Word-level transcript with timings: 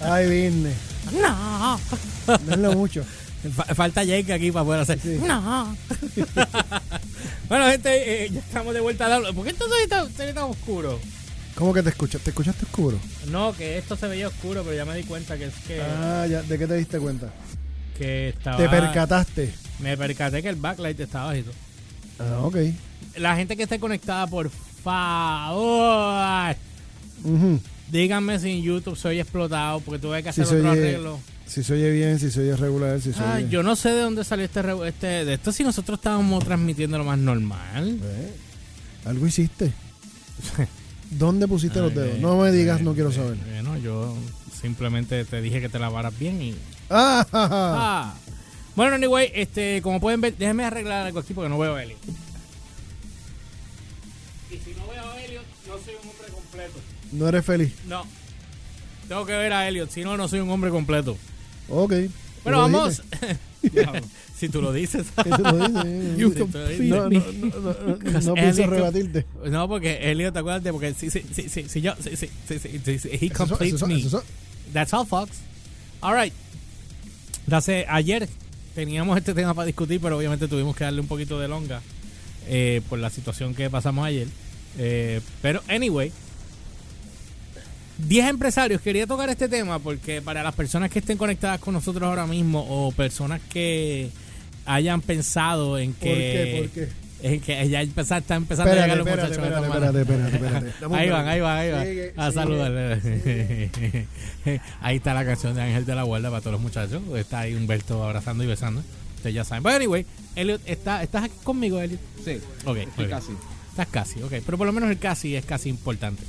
Ay, 0.00 0.26
Disney. 0.28 0.74
No. 1.20 1.78
No 2.46 2.52
es 2.52 2.58
lo 2.58 2.72
mucho. 2.72 3.04
Fa- 3.54 3.74
falta 3.74 4.04
Jake 4.04 4.32
aquí 4.32 4.52
para 4.52 4.64
poder 4.64 4.80
hacer. 4.82 5.00
Sí. 5.00 5.18
No. 5.26 5.76
bueno, 7.48 7.66
gente, 7.70 8.24
eh, 8.24 8.30
ya 8.30 8.40
estamos 8.40 8.72
de 8.74 8.80
vuelta. 8.80 9.06
a 9.06 9.18
la- 9.20 9.32
¿Por 9.32 9.44
qué 9.44 9.50
esto 9.50 9.64
se 9.68 9.74
ve 9.82 9.88
tan, 9.88 10.12
se 10.12 10.26
ve 10.26 10.32
tan 10.32 10.44
oscuro? 10.44 11.00
¿Cómo 11.54 11.74
que 11.74 11.82
te 11.82 11.88
escuchas? 11.90 12.22
¿Te 12.22 12.30
escuchaste 12.30 12.64
oscuro? 12.64 12.98
No, 13.30 13.52
que 13.54 13.78
esto 13.78 13.96
se 13.96 14.06
veía 14.06 14.28
oscuro, 14.28 14.62
pero 14.62 14.74
ya 14.76 14.84
me 14.84 14.96
di 14.96 15.02
cuenta 15.04 15.36
que 15.36 15.46
es 15.46 15.54
que, 15.66 15.80
Ah, 15.82 16.26
ya. 16.28 16.42
¿De 16.42 16.58
qué 16.58 16.66
te 16.66 16.74
diste 16.76 16.98
cuenta? 16.98 17.30
que 17.98 18.30
estaba. 18.30 18.56
Te 18.56 18.68
percataste. 18.68 19.52
Me 19.80 19.96
percaté 19.98 20.40
que 20.42 20.48
el 20.48 20.56
backlight 20.56 20.98
estaba 21.00 21.26
bajito. 21.26 21.50
Ah, 22.18 22.38
ok. 22.42 22.56
La 23.16 23.36
gente 23.36 23.56
que 23.56 23.64
esté 23.64 23.78
conectada, 23.78 24.26
por 24.28 24.50
favor, 24.82 26.56
Ujú. 27.24 27.60
Díganme 27.92 28.38
si 28.40 28.50
en 28.50 28.62
YouTube 28.62 28.96
soy 28.96 29.20
explotado, 29.20 29.78
porque 29.80 30.00
tuve 30.00 30.22
que 30.22 30.30
hacer 30.30 30.46
Si 30.46 30.54
otro 30.54 30.70
oye- 30.72 30.80
arreglo. 30.80 31.20
Si 31.46 31.62
se 31.62 31.74
oye 31.74 31.90
bien, 31.90 32.18
si 32.18 32.30
se 32.30 32.40
oye 32.40 32.56
regular, 32.56 32.98
si 33.00 33.12
se 33.12 33.20
Ah, 33.20 33.34
oye... 33.36 33.48
yo 33.50 33.62
no 33.62 33.76
sé 33.76 33.90
de 33.90 34.00
dónde 34.00 34.24
salió 34.24 34.46
este, 34.46 34.60
este 34.88 35.06
de 35.26 35.34
esto 35.34 35.52
si 35.52 35.62
nosotros 35.64 35.98
estábamos 35.98 36.42
transmitiendo 36.44 36.96
lo 36.96 37.04
más 37.04 37.18
normal. 37.18 37.98
Eh, 38.02 38.32
Algo 39.04 39.26
hiciste. 39.26 39.70
¿Dónde 41.10 41.46
pusiste 41.46 41.78
los 41.80 41.94
dedos? 41.94 42.16
eh, 42.16 42.18
No 42.20 42.38
me 42.38 42.50
digas, 42.52 42.80
eh, 42.80 42.84
no 42.84 42.94
quiero 42.94 43.10
eh, 43.10 43.14
saber. 43.14 43.36
Bueno, 43.36 43.76
yo 43.76 44.16
simplemente 44.58 45.24
te 45.26 45.42
dije 45.42 45.60
que 45.60 45.68
te 45.68 45.78
lavaras 45.78 46.18
bien 46.18 46.40
y 46.40 46.54
Ah. 46.90 47.26
Ah. 47.32 48.14
Bueno, 48.74 48.94
anyway, 48.94 49.30
este, 49.34 49.82
como 49.82 50.00
pueden 50.00 50.22
ver, 50.22 50.34
déjenme 50.38 50.64
arreglar 50.64 51.06
algo 51.06 51.18
aquí 51.18 51.34
porque 51.34 51.50
no 51.50 51.58
veo 51.58 51.74
a 51.74 51.82
Elliot. 51.82 51.98
No 57.12 57.28
eres 57.28 57.44
feliz. 57.44 57.72
No. 57.86 58.04
Tengo 59.08 59.26
que 59.26 59.32
ver 59.32 59.52
a 59.52 59.68
Elliot, 59.68 59.90
si 59.90 60.02
no, 60.02 60.16
no 60.16 60.28
soy 60.28 60.40
un 60.40 60.50
hombre 60.50 60.70
completo. 60.70 61.16
Ok. 61.68 61.92
Bueno, 62.44 62.58
¿Lo 62.58 62.58
vamos. 62.58 63.02
si 64.36 64.48
tú 64.48 64.60
lo 64.62 64.72
dices. 64.72 65.06
Lo 65.26 65.36
No, 66.82 67.08
no, 68.20 68.34
pienso 68.34 68.66
rebatirte. 68.66 69.24
no, 69.44 69.68
porque 69.68 70.10
Elliot, 70.10 70.36
acuérdate, 70.36 70.72
porque 70.72 70.94
si, 70.94 71.10
si, 71.10 71.20
si, 71.32 71.48
si, 71.48 71.68
si 71.68 71.80
yo, 71.80 71.94
si, 72.00 72.16
si, 72.16 72.28
he 73.10 73.30
completes 73.30 73.74
eso- 73.74 73.86
me. 73.86 73.98
eso- 74.00 74.24
That's 74.72 74.92
all, 74.94 75.06
Fox. 75.06 75.30
All 76.00 76.14
right. 76.20 76.32
Hace, 77.50 77.84
ayer 77.88 78.28
teníamos 78.74 79.18
este 79.18 79.34
tema 79.34 79.52
para 79.54 79.66
discutir, 79.66 80.00
pero 80.00 80.16
obviamente 80.16 80.48
tuvimos 80.48 80.74
que 80.74 80.84
darle 80.84 81.00
un 81.00 81.06
poquito 81.08 81.38
de 81.38 81.46
longa 81.48 81.82
eh, 82.48 82.80
por 82.88 82.98
la 82.98 83.10
situación 83.10 83.54
que 83.54 83.68
pasamos 83.68 84.06
ayer. 84.06 84.26
Eh, 84.78 85.20
pero, 85.42 85.62
anyway, 85.68 86.10
10 87.98 88.28
empresarios. 88.28 88.80
Quería 88.80 89.06
tocar 89.06 89.28
este 89.30 89.48
tema 89.48 89.78
porque 89.78 90.20
para 90.22 90.42
las 90.42 90.54
personas 90.54 90.90
que 90.90 90.98
estén 91.00 91.16
conectadas 91.18 91.60
con 91.60 91.74
nosotros 91.74 92.02
ahora 92.08 92.26
mismo 92.26 92.64
o 92.68 92.92
personas 92.92 93.40
que 93.52 94.10
hayan 94.66 95.00
pensado 95.00 95.78
en 95.78 95.92
¿Por 95.92 96.08
qué? 96.08 96.08
que... 96.08 96.60
¿Por 96.62 96.70
qué? 96.70 97.02
En 97.24 97.40
que 97.40 97.68
ya 97.68 97.80
empezar, 97.82 98.20
está 98.22 98.34
empezando 98.34 98.72
a 98.72 98.74
llegar 98.74 98.96
los 98.98 99.06
espérate, 99.06 99.38
muchachos. 99.38 99.60
de 99.60 99.66
espérate, 99.66 100.00
espérate, 100.00 100.34
espérate, 100.34 100.68
espérate. 100.68 100.96
Ahí 100.96 101.08
van, 101.08 101.28
ahí 101.28 101.40
van, 101.40 101.56
ahí 101.58 101.70
van. 101.70 101.86
Sigue, 101.86 102.12
A 102.16 102.24
sigue. 102.30 102.34
saludarle. 102.34 104.08
Ahí 104.80 104.96
está 104.96 105.14
la 105.14 105.24
canción 105.24 105.54
de 105.54 105.62
Ángel 105.62 105.86
de 105.86 105.94
la 105.94 106.02
Guarda 106.02 106.30
para 106.30 106.40
todos 106.40 106.54
los 106.54 106.60
muchachos. 106.60 107.00
Está 107.14 107.38
ahí 107.40 107.54
Humberto 107.54 108.02
abrazando 108.02 108.42
y 108.42 108.48
besando. 108.48 108.82
Ustedes 109.18 109.36
ya 109.36 109.44
saben. 109.44 109.62
Pero 109.62 109.76
anyway, 109.76 110.04
Elliot, 110.34 110.62
está, 110.66 111.00
¿estás 111.04 111.22
aquí 111.22 111.34
conmigo, 111.44 111.80
Elliot? 111.80 112.00
Sí, 112.24 112.40
Ok, 112.64 112.78
estoy 112.78 113.04
ok. 113.04 113.10
casi. 113.10 113.32
Estás 113.70 113.86
casi, 113.86 114.20
ok. 114.24 114.32
Pero 114.44 114.58
por 114.58 114.66
lo 114.66 114.72
menos 114.72 114.90
el 114.90 114.98
casi 114.98 115.36
es 115.36 115.44
casi 115.44 115.68
importante. 115.68 116.24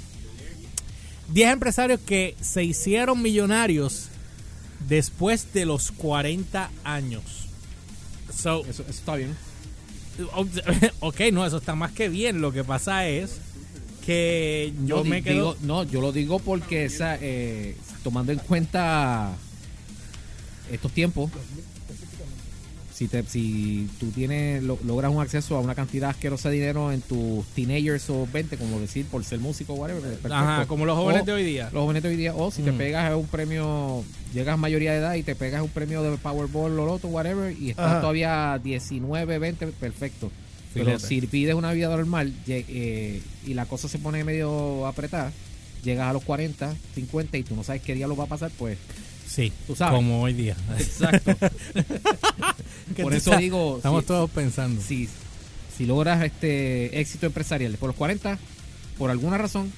10 1.29 1.51
empresarios 1.53 1.99
que 1.99 2.35
se 2.41 2.63
hicieron 2.63 3.21
millonarios 3.21 4.07
después 4.87 5.53
de 5.53 5.65
los 5.65 5.91
40 5.91 6.69
años. 6.83 7.23
So, 8.35 8.61
Eso, 8.65 8.81
eso 8.83 8.85
está 8.89 9.15
bien. 9.15 9.35
ok, 10.99 11.19
no, 11.31 11.45
eso 11.45 11.57
está 11.57 11.75
más 11.75 11.91
que 11.91 12.09
bien. 12.09 12.41
Lo 12.41 12.51
que 12.51 12.63
pasa 12.63 13.07
es 13.07 13.37
que 14.05 14.73
yo 14.85 14.97
No, 14.97 15.03
di- 15.03 15.09
me 15.09 15.23
quedo. 15.23 15.33
digo- 15.53 15.57
no, 15.61 15.83
yo 15.83 16.01
lo 16.01 16.11
digo 16.11 16.39
porque 16.39 16.85
esa, 16.85 17.17
eh, 17.21 17.75
tomando 18.03 18.31
en 18.31 18.39
cuenta 18.39 19.31
estos 20.71 20.91
tiempos, 20.91 21.31
si 22.93 23.07
te, 23.07 23.23
si 23.23 23.87
tú 23.99 24.07
tienes 24.11 24.61
lo- 24.63 24.77
logras 24.85 25.11
un 25.11 25.21
acceso 25.21 25.55
a 25.57 25.59
una 25.59 25.73
cantidad 25.75 26.11
asquerosa 26.11 26.49
de 26.49 26.55
dinero 26.55 26.91
en 26.91 27.01
tus 27.01 27.43
teenagers 27.55 28.09
o 28.09 28.27
20, 28.31 28.55
como 28.57 28.79
decir, 28.79 29.05
por 29.07 29.23
ser 29.23 29.39
músico 29.39 29.73
o 29.73 29.77
whatever, 29.77 30.01
perfecto. 30.03 30.33
Ajá, 30.33 30.65
como 30.67 30.85
los 30.85 30.95
jóvenes 30.95 31.23
O- 31.23 31.25
de 31.25 31.31
hoy 31.33 31.43
día. 31.43 31.69
Los 31.73 31.81
jóvenes 31.81 32.03
de 32.03 32.09
hoy 32.09 32.15
día, 32.15 32.35
o 32.35 32.51
si 32.51 32.61
te 32.61 32.71
Mm. 32.71 32.77
pegas 32.77 33.11
a 33.11 33.17
un 33.17 33.25
premio, 33.27 34.03
llegas 34.33 34.53
a 34.53 34.57
mayoría 34.57 34.91
de 34.91 34.99
edad 34.99 35.15
y 35.15 35.23
te 35.23 35.33
pegas 35.35 35.61
a 35.61 35.63
un 35.63 35.69
premio 35.69 36.03
de 36.03 36.15
Powerball 36.17 36.79
o 36.79 36.85
Loto, 36.85 37.07
whatever, 37.07 37.55
y 37.59 37.71
estás 37.71 37.87
Ajá. 37.93 38.01
todavía 38.01 38.59
19, 38.63 39.39
20, 39.39 39.67
perfecto. 39.67 40.31
Pero 40.75 40.97
si 40.99 41.21
pides 41.21 41.53
una 41.55 41.71
vida 41.71 41.87
normal 41.89 42.33
eh, 42.47 43.21
y 43.45 43.53
la 43.53 43.65
cosa 43.67 43.87
se 43.87 43.99
pone 43.99 44.23
medio 44.23 44.87
apretada, 44.87 45.31
llegas 45.83 46.07
a 46.09 46.13
los 46.13 46.23
40, 46.23 46.73
50 46.95 47.37
y 47.37 47.43
tú 47.43 47.55
no 47.55 47.63
sabes 47.63 47.81
qué 47.83 47.93
día 47.93 48.07
lo 48.07 48.15
va 48.15 48.23
a 48.23 48.27
pasar, 48.27 48.51
pues 48.57 48.77
Sí, 49.27 49.51
Tú 49.67 49.75
sabes. 49.75 49.95
como 49.95 50.21
hoy 50.21 50.33
día. 50.33 50.55
exacto. 50.77 51.31
Por 53.01 53.13
eso 53.13 53.35
digo, 53.37 53.77
Estamos 53.77 54.01
si, 54.01 54.07
todos 54.07 54.29
pensando. 54.31 54.81
si, 54.81 55.09
si 55.77 55.85
logras 55.85 56.23
este 56.23 56.99
éxito 56.99 57.25
empresarial 57.27 57.71
después 57.71 57.87
de 57.87 57.91
los 57.93 57.97
40, 57.97 58.37
por 58.97 59.09
alguna 59.11 59.37
razón, 59.37 59.71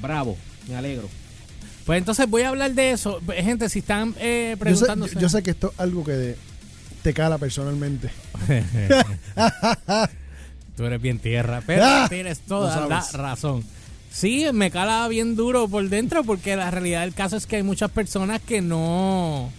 bravo, 0.00 0.36
me 0.68 0.76
alegro. 0.76 1.08
Pues 1.86 1.98
entonces 1.98 2.28
voy 2.28 2.42
a 2.42 2.48
hablar 2.50 2.72
de 2.74 2.90
eso. 2.90 3.20
Gente, 3.34 3.68
si 3.68 3.78
están 3.78 4.14
eh, 4.18 4.50
Yo 4.50 4.56
sé, 4.56 4.56
preguntándose. 4.58 5.14
yo- 5.14 5.20
yo 5.22 5.28
sé 5.28 5.42
que 5.42 5.50
esto 5.52 5.70
es 5.72 5.80
algo 5.80 6.04
que 6.04 6.12
de- 6.12 6.36
te 7.02 7.14
cala 7.14 7.38
personalmente. 7.38 8.10
Tú 10.76 10.84
eres 10.84 11.00
bien 11.02 11.18
tierra, 11.18 11.62
pero 11.66 11.82
Ah, 11.84 12.06
tienes 12.08 12.40
toda 12.40 12.86
la 12.86 13.04
razón. 13.12 13.64
Sí, 14.12 14.46
me 14.52 14.70
cala 14.70 15.06
bien 15.08 15.34
duro 15.36 15.68
por 15.68 15.88
dentro 15.88 16.24
porque 16.24 16.56
la 16.56 16.70
realidad 16.70 17.00
del 17.02 17.14
caso 17.14 17.36
es 17.36 17.46
que 17.46 17.56
hay 17.56 17.62
muchas 17.62 17.90
personas 17.90 18.40
que 18.40 18.60
no, 18.60 19.50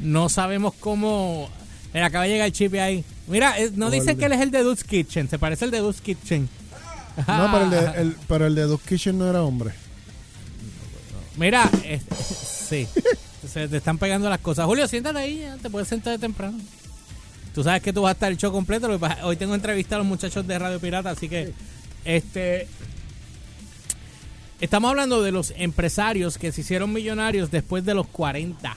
no 0.00 0.28
sabemos 0.28 0.74
cómo... 0.78 1.48
Mira, 1.96 2.08
acaba 2.08 2.24
de 2.24 2.30
llegar 2.30 2.46
el 2.48 2.52
chip 2.52 2.74
ahí. 2.74 3.02
Mira, 3.26 3.58
eh, 3.58 3.72
no 3.74 3.88
dice 3.88 4.10
Olde. 4.10 4.18
que 4.18 4.26
él 4.26 4.32
es 4.32 4.42
el 4.42 4.50
de 4.50 4.62
Dude's 4.62 4.84
Kitchen, 4.84 5.30
se 5.30 5.38
parece 5.38 5.64
al 5.64 5.70
de 5.70 5.78
Dude's 5.78 6.02
Kitchen. 6.02 6.46
No, 7.26 7.50
pero 7.50 7.64
el 7.64 7.70
de, 7.70 7.78
el, 8.02 8.16
pero 8.28 8.46
el 8.46 8.54
de 8.54 8.64
Duck 8.64 8.82
Kitchen 8.82 9.16
no 9.16 9.30
era 9.30 9.42
hombre. 9.42 9.72
Mira, 11.38 11.70
eh, 11.84 11.98
sí, 12.20 12.86
se 13.50 13.66
te 13.68 13.78
están 13.78 13.96
pegando 13.96 14.28
las 14.28 14.40
cosas. 14.40 14.66
Julio, 14.66 14.86
siéntate 14.86 15.18
ahí, 15.18 15.38
ya, 15.38 15.56
te 15.56 15.70
puedes 15.70 15.88
sentar 15.88 16.12
de 16.12 16.18
temprano. 16.18 16.58
Tú 17.54 17.64
sabes 17.64 17.80
que 17.80 17.94
tú 17.94 18.02
vas 18.02 18.10
a 18.10 18.12
estar 18.12 18.30
el 18.30 18.36
show 18.36 18.52
completo. 18.52 18.90
Hoy 19.22 19.36
tengo 19.38 19.54
entrevista 19.54 19.94
a 19.94 19.98
los 19.98 20.06
muchachos 20.06 20.46
de 20.46 20.58
Radio 20.58 20.78
Pirata, 20.78 21.08
así 21.08 21.30
que 21.30 21.54
este 22.04 22.68
estamos 24.60 24.90
hablando 24.90 25.22
de 25.22 25.32
los 25.32 25.54
empresarios 25.56 26.36
que 26.36 26.52
se 26.52 26.60
hicieron 26.60 26.92
millonarios 26.92 27.50
después 27.50 27.86
de 27.86 27.94
los 27.94 28.06
40. 28.08 28.76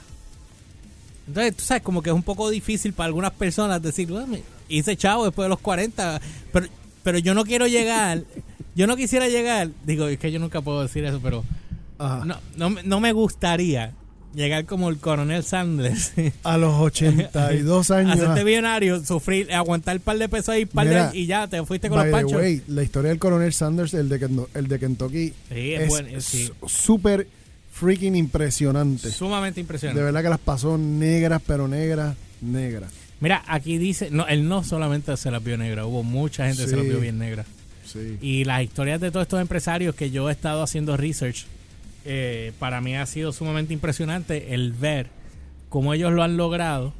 Entonces, 1.30 1.56
tú 1.56 1.64
sabes, 1.64 1.82
como 1.82 2.02
que 2.02 2.10
es 2.10 2.14
un 2.16 2.22
poco 2.22 2.50
difícil 2.50 2.92
para 2.92 3.06
algunas 3.06 3.30
personas 3.32 3.80
decir, 3.82 4.08
"Bueno, 4.08 4.36
hice 4.68 4.96
chavo 4.96 5.24
después 5.24 5.44
de 5.46 5.48
los 5.50 5.60
40, 5.60 6.20
pero, 6.52 6.66
pero 7.02 7.18
yo 7.18 7.34
no 7.34 7.44
quiero 7.44 7.66
llegar, 7.66 8.22
yo 8.76 8.86
no 8.86 8.96
quisiera 8.96 9.28
llegar, 9.28 9.70
digo, 9.84 10.06
es 10.08 10.18
que 10.18 10.30
yo 10.32 10.38
nunca 10.38 10.60
puedo 10.60 10.82
decir 10.82 11.04
eso, 11.04 11.20
pero 11.22 11.44
Ajá. 11.98 12.24
no, 12.24 12.36
no, 12.56 12.70
me- 12.70 12.82
no 12.82 13.00
me 13.00 13.12
gustaría 13.12 13.92
llegar 14.34 14.64
como 14.64 14.88
el 14.90 14.98
coronel 14.98 15.42
Sanders. 15.42 16.12
A 16.44 16.56
los 16.56 16.72
82 16.74 17.90
años. 17.90 18.12
Hacerte 18.12 18.44
millonario, 18.44 19.04
sufrir, 19.04 19.52
aguantar 19.52 19.96
un 19.96 20.02
par 20.02 20.18
de 20.18 20.28
pesos 20.28 20.50
ahí, 20.50 20.66
par 20.66 20.86
de- 20.88 21.18
y 21.18 21.26
ya 21.26 21.48
te 21.48 21.64
fuiste 21.64 21.88
con 21.88 21.98
los 21.98 22.06
the 22.06 22.12
panchos. 22.12 22.32
way, 22.40 22.62
la 22.68 22.82
historia 22.84 23.08
del 23.10 23.18
coronel 23.18 23.52
Sanders, 23.52 23.92
el 23.94 24.08
de, 24.08 24.46
el 24.54 24.68
de 24.68 24.78
Kentucky, 24.78 25.32
Sí, 25.52 25.74
es 25.74 25.88
bueno, 25.88 26.20
sí. 26.20 26.50
Freaking 27.80 28.14
impresionante. 28.14 29.10
Sumamente 29.10 29.56
De 29.56 29.60
impresionante. 29.62 30.02
verdad 30.02 30.22
que 30.22 30.28
las 30.28 30.38
pasó 30.38 30.76
negras, 30.78 31.40
pero 31.46 31.66
negras, 31.66 32.14
negras. 32.42 32.92
Mira, 33.20 33.42
aquí 33.46 33.78
dice, 33.78 34.10
no, 34.10 34.26
él 34.28 34.48
no 34.48 34.62
solamente 34.64 35.16
se 35.16 35.30
las 35.30 35.42
vio 35.42 35.56
negra, 35.58 35.86
hubo 35.86 36.02
mucha 36.02 36.46
gente 36.46 36.62
que 36.62 36.68
se 36.68 36.76
las 36.76 36.84
vio 36.84 37.00
bien 37.00 37.18
negra. 37.18 37.44
Sí. 37.86 38.18
Y 38.20 38.44
las 38.44 38.62
historias 38.62 39.00
de 39.00 39.10
todos 39.10 39.24
estos 39.24 39.40
empresarios 39.40 39.94
que 39.94 40.10
yo 40.10 40.28
he 40.28 40.32
estado 40.32 40.62
haciendo 40.62 40.96
research, 40.96 41.46
eh, 42.04 42.52
para 42.58 42.80
mí 42.80 42.94
ha 42.96 43.04
sido 43.06 43.32
sumamente 43.32 43.74
impresionante 43.74 44.54
el 44.54 44.72
ver 44.72 45.08
cómo 45.68 45.92
ellos 45.94 46.12
lo 46.12 46.22
han 46.22 46.36
logrado 46.36 46.94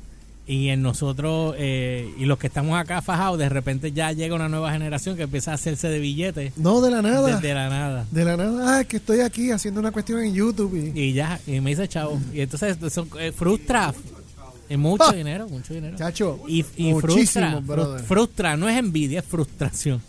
y 0.47 0.69
en 0.71 0.83
nosotros 0.83 1.55
eh, 1.59 2.13
y 2.19 2.25
los 2.25 2.39
que 2.39 2.49
estamos 2.49 2.79
acá 2.79 3.03
fajados, 3.03 3.39
de 3.39 3.49
repente 3.49 3.93
ya 3.93 4.11
llega 4.13 4.35
una 4.35 4.49
nueva 4.49 4.73
generación 4.73 5.17
que 5.17 5.23
empieza 5.23 5.53
a 5.53 5.55
hacerse 5.55 5.89
de 5.89 5.99
billetes 6.01 6.57
No, 6.57 6.81
de 6.81 6.91
la 6.91 7.03
nada. 7.03 7.37
desde 7.37 7.55
la 7.55 7.69
nada. 7.69 8.07
De 8.11 8.25
la 8.25 8.37
nada. 8.37 8.77
Ah, 8.77 8.81
es 8.81 8.87
que 8.89 8.97
estoy 8.97 9.21
aquí 9.21 9.53
haciendo 9.53 9.79
una 9.81 9.93
cuestión 9.93 10.21
en 10.21 10.35
YouTube. 10.35 10.93
Y, 10.95 10.99
Y 11.01 11.13
ya, 11.13 11.39
y 11.47 11.61
me 11.61 11.71
dice 11.71 11.87
chavo. 11.87 12.21
Y 12.33 12.41
entonces 12.41 12.77
eso 12.83 13.07
eh, 13.19 13.31
frustra. 13.33 13.95
Es 14.69 14.79
mucho 14.79 15.05
Ah. 15.05 15.13
dinero, 15.13 15.49
mucho 15.49 15.75
dinero. 15.75 15.97
chacho, 15.97 16.41
Y, 16.49 16.65
y 16.77 16.93
muchísimo, 16.93 17.01
frustra, 17.01 17.61
brother. 17.61 18.01
fru- 18.03 18.05
frustra, 18.07 18.57
no 18.57 18.69
es 18.69 18.77
envidia, 18.79 19.21
es 19.21 19.27
frustración. 19.27 20.01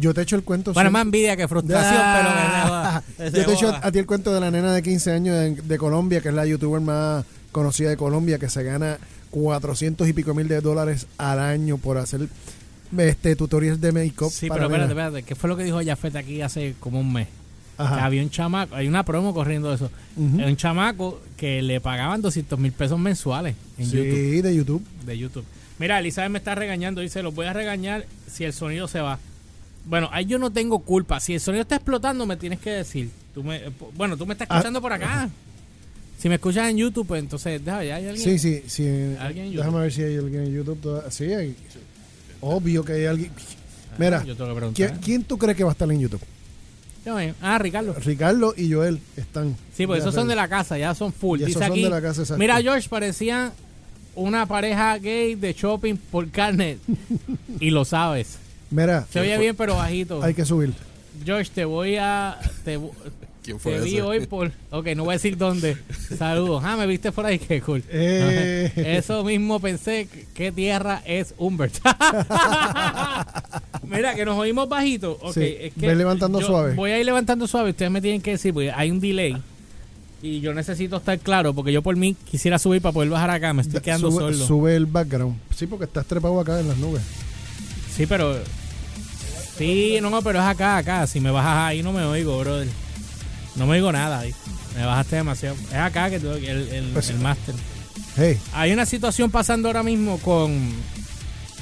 Yo 0.00 0.14
te 0.14 0.22
echo 0.22 0.36
el 0.36 0.42
cuento. 0.42 0.72
Bueno, 0.72 0.90
más 0.90 1.02
envidia 1.02 1.36
que 1.36 1.46
frustración, 1.46 2.00
pero 2.16 2.28
que 2.32 2.40
se 2.40 2.68
joda. 2.68 3.02
Yo 3.18 3.44
te 3.46 3.52
echo 3.52 3.76
a 3.82 3.92
ti 3.92 3.98
el 3.98 4.06
cuento 4.06 4.32
de 4.32 4.40
la 4.40 4.50
nena 4.50 4.72
de 4.72 4.82
15 4.82 5.12
años 5.12 5.36
de, 5.36 5.50
de 5.56 5.78
Colombia, 5.78 6.20
que 6.20 6.28
es 6.30 6.34
la 6.34 6.46
youtuber 6.46 6.80
más 6.80 7.24
conocida 7.52 7.90
de 7.90 7.96
Colombia, 7.96 8.38
que 8.38 8.48
se 8.48 8.62
gana 8.62 8.98
400 9.32 10.06
y 10.08 10.12
pico 10.12 10.32
mil 10.34 10.46
de 10.46 10.60
dólares 10.60 11.08
al 11.18 11.40
año 11.40 11.76
por 11.78 11.98
hacer 11.98 12.28
este 12.96 13.34
tutoriales 13.34 13.80
de 13.80 13.90
make-up. 13.90 14.30
Sí, 14.30 14.46
para 14.48 14.60
pero 14.60 14.66
espérate, 14.70 14.92
espérate. 14.92 15.22
¿Qué 15.24 15.34
fue 15.34 15.48
lo 15.48 15.56
que 15.56 15.64
dijo 15.64 15.80
Jafet 15.84 16.14
aquí 16.14 16.40
hace 16.42 16.74
como 16.78 17.00
un 17.00 17.12
mes? 17.12 17.26
Que 17.78 17.82
había 17.84 18.22
un 18.22 18.30
chamaco, 18.30 18.76
hay 18.76 18.86
una 18.86 19.02
promo 19.04 19.34
corriendo 19.34 19.70
de 19.70 19.74
eso. 19.76 19.90
Hay 20.16 20.44
un 20.50 20.56
chamaco 20.56 21.20
que 21.36 21.62
le 21.62 21.80
pagaban 21.80 22.20
200 22.22 22.56
mil 22.58 22.70
pesos 22.70 22.98
mensuales 22.98 23.56
en 23.78 23.86
Sí, 23.86 23.96
YouTube, 23.96 24.42
de 24.42 24.54
YouTube. 24.54 24.84
de 25.04 25.18
YouTube. 25.18 25.44
Mira, 25.78 25.98
Elizabeth 25.98 26.30
me 26.30 26.38
está 26.38 26.54
regañando, 26.54 27.00
dice, 27.00 27.22
los 27.24 27.34
voy 27.34 27.46
a 27.46 27.52
regañar 27.52 28.06
si 28.30 28.44
el 28.44 28.52
sonido 28.52 28.86
se 28.86 29.00
va. 29.00 29.18
Bueno, 29.86 30.08
ahí 30.12 30.26
yo 30.26 30.38
no 30.38 30.52
tengo 30.52 30.78
culpa. 30.80 31.18
Si 31.18 31.34
el 31.34 31.40
sonido 31.40 31.62
está 31.62 31.74
explotando, 31.76 32.24
me 32.24 32.36
tienes 32.36 32.60
que 32.60 32.70
decir. 32.70 33.10
Tú 33.34 33.42
me, 33.42 33.56
eh, 33.56 33.70
bueno, 33.96 34.16
tú 34.16 34.26
me 34.26 34.34
estás 34.34 34.46
Ah. 34.50 34.56
escuchando 34.58 34.80
por 34.80 34.92
acá. 34.92 35.28
Si 36.22 36.28
me 36.28 36.36
escuchas 36.36 36.70
en 36.70 36.76
YouTube, 36.76 37.04
pues 37.04 37.20
entonces, 37.20 37.64
déjame, 37.64 37.92
¿hay 37.92 38.06
alguien? 38.06 38.16
Sí, 38.16 38.38
sí, 38.38 38.62
sí. 38.68 39.16
¿Alguien 39.18 39.46
en 39.46 39.56
Déjame 39.56 39.80
ver 39.80 39.92
si 39.92 40.02
hay 40.04 40.16
alguien 40.16 40.44
en 40.44 40.52
YouTube. 40.54 40.80
toda- 40.80 41.10
Sí, 41.10 41.24
hay. 41.32 41.56
Obvio 42.40 42.84
que 42.84 42.92
hay 42.92 43.06
alguien. 43.06 43.32
Mira, 43.98 44.18
Ah, 44.18 44.24
Yo 44.24 44.36
tengo 44.36 44.50
que 44.50 44.56
preguntar. 44.56 44.86
¿quién, 44.88 45.00
quién 45.00 45.24
tú 45.24 45.36
crees 45.36 45.56
que 45.56 45.64
va 45.64 45.70
a 45.70 45.72
estar 45.72 45.90
en 45.90 45.98
YouTube? 45.98 46.20
Déjame- 47.04 47.34
Ah, 47.42 47.58
Ricardo. 47.58 47.94
Ricardo 47.94 48.54
y 48.56 48.72
Joel 48.72 49.00
están. 49.16 49.56
Sí, 49.76 49.84
ya 49.84 49.96
esos 49.96 50.14
son 50.14 50.28
de 50.28 50.36
la 50.36 50.46
casa, 50.46 50.78
ya 50.78 50.94
son 50.94 51.12
full. 51.12 51.40
Y 51.40 51.42
esos 51.42 51.54
son 51.54 51.72
aquí, 51.72 51.82
de 51.82 51.90
la 51.90 52.00
casa, 52.00 52.20
exacto. 52.22 52.38
mira 52.38 52.62
George, 52.62 52.88
parecían 52.88 53.50
una 54.14 54.46
pareja 54.46 54.96
gay 54.98 55.34
de 55.34 55.52
shopping 55.54 55.96
por 55.96 56.30
carne. 56.30 56.78
y 57.58 57.70
lo 57.70 57.84
sabes. 57.84 58.38
Mira, 58.70 59.06
Se 59.12 59.18
oye 59.18 59.36
bien, 59.38 59.56
pero 59.56 59.74
bajito. 59.74 60.22
hay 60.22 60.34
que 60.34 60.44
subir. 60.44 60.72
George, 61.24 61.50
te 61.52 61.64
voy 61.64 61.96
a... 61.96 62.38
Te, 62.64 62.78
¿Quién 63.42 63.58
fue 63.58 63.74
te 63.74 63.80
vi 63.80 64.00
hoy 64.00 64.24
por... 64.26 64.52
Ok, 64.70 64.86
no 64.94 65.04
voy 65.04 65.12
a 65.12 65.16
decir 65.16 65.36
dónde. 65.36 65.76
Saludos. 66.16 66.62
Ah, 66.64 66.76
me 66.76 66.86
viste 66.86 67.10
por 67.10 67.26
ahí, 67.26 67.40
qué 67.40 67.60
cool. 67.60 67.82
Eh. 67.88 68.70
Eso 68.98 69.24
mismo 69.24 69.58
pensé, 69.58 70.06
¿qué 70.32 70.52
tierra 70.52 71.02
es 71.04 71.34
Humbert? 71.38 71.74
Mira, 73.82 74.14
que 74.14 74.24
nos 74.24 74.38
oímos 74.38 74.68
bajito. 74.68 75.18
Ok, 75.20 75.34
Sí, 75.34 75.56
es 75.58 75.72
que 75.74 75.88
ve 75.88 75.96
levantando 75.96 76.40
yo 76.40 76.46
suave. 76.46 76.74
Voy 76.74 76.92
a 76.92 77.00
ir 77.00 77.06
levantando 77.06 77.48
suave. 77.48 77.70
Ustedes 77.70 77.90
me 77.90 78.00
tienen 78.00 78.22
que 78.22 78.30
decir, 78.32 78.54
porque 78.54 78.70
hay 78.70 78.92
un 78.92 79.00
delay. 79.00 79.36
Y 80.22 80.40
yo 80.40 80.54
necesito 80.54 80.98
estar 80.98 81.18
claro, 81.18 81.52
porque 81.52 81.72
yo 81.72 81.82
por 81.82 81.96
mí 81.96 82.14
quisiera 82.30 82.60
subir 82.60 82.80
para 82.80 82.92
poder 82.92 83.10
bajar 83.10 83.30
acá. 83.30 83.52
Me 83.52 83.62
estoy 83.62 83.80
quedando 83.80 84.08
sube, 84.08 84.20
solo. 84.20 84.46
sube 84.46 84.76
el 84.76 84.86
background. 84.86 85.36
Sí, 85.54 85.66
porque 85.66 85.86
estás 85.86 86.06
trepado 86.06 86.38
acá 86.38 86.60
en 86.60 86.68
las 86.68 86.78
nubes. 86.78 87.02
Sí, 87.92 88.06
pero... 88.06 88.36
Sí, 89.58 89.98
no, 90.00 90.22
pero 90.22 90.38
es 90.38 90.44
acá, 90.44 90.76
acá. 90.76 91.08
Si 91.08 91.18
me 91.18 91.32
bajas 91.32 91.70
ahí 91.70 91.82
no 91.82 91.92
me 91.92 92.04
oigo, 92.04 92.38
brother. 92.38 92.68
No 93.56 93.66
me 93.66 93.74
oigo 93.74 93.92
nada 93.92 94.20
ahí. 94.20 94.34
Me 94.76 94.84
bajaste 94.84 95.16
demasiado. 95.16 95.56
Es 95.70 95.74
acá 95.74 96.08
que 96.10 96.18
que- 96.20 96.50
el, 96.50 96.68
el, 96.68 96.84
Pues- 96.92 97.10
el 97.10 97.18
máster. 97.18 97.54
Hey, 98.16 98.38
Hay 98.54 98.72
una 98.72 98.84
situación 98.86 99.30
pasando 99.30 99.68
ahora 99.68 99.82
mismo 99.82 100.18
con, 100.18 100.70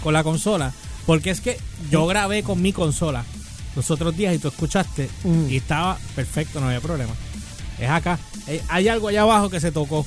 con 0.02 0.12
la 0.12 0.22
consola. 0.22 0.72
Porque 1.06 1.30
es 1.30 1.40
que 1.40 1.58
yo 1.90 2.06
grabé 2.06 2.42
con 2.42 2.60
mi 2.62 2.72
consola 2.72 3.24
los 3.74 3.90
otros 3.90 4.16
días 4.16 4.34
y 4.34 4.38
tú 4.38 4.48
escuchaste 4.48 5.08
Mm. 5.24 5.48
y 5.50 5.56
estaba 5.56 5.98
perfecto, 6.14 6.60
no 6.60 6.66
había 6.66 6.80
problema. 6.80 7.12
Es 7.78 7.88
acá. 7.88 8.18
Eh, 8.46 8.60
Hay 8.68 8.88
algo 8.88 9.08
allá 9.08 9.22
abajo 9.22 9.48
que 9.48 9.60
se 9.60 9.72
tocó. 9.72 10.06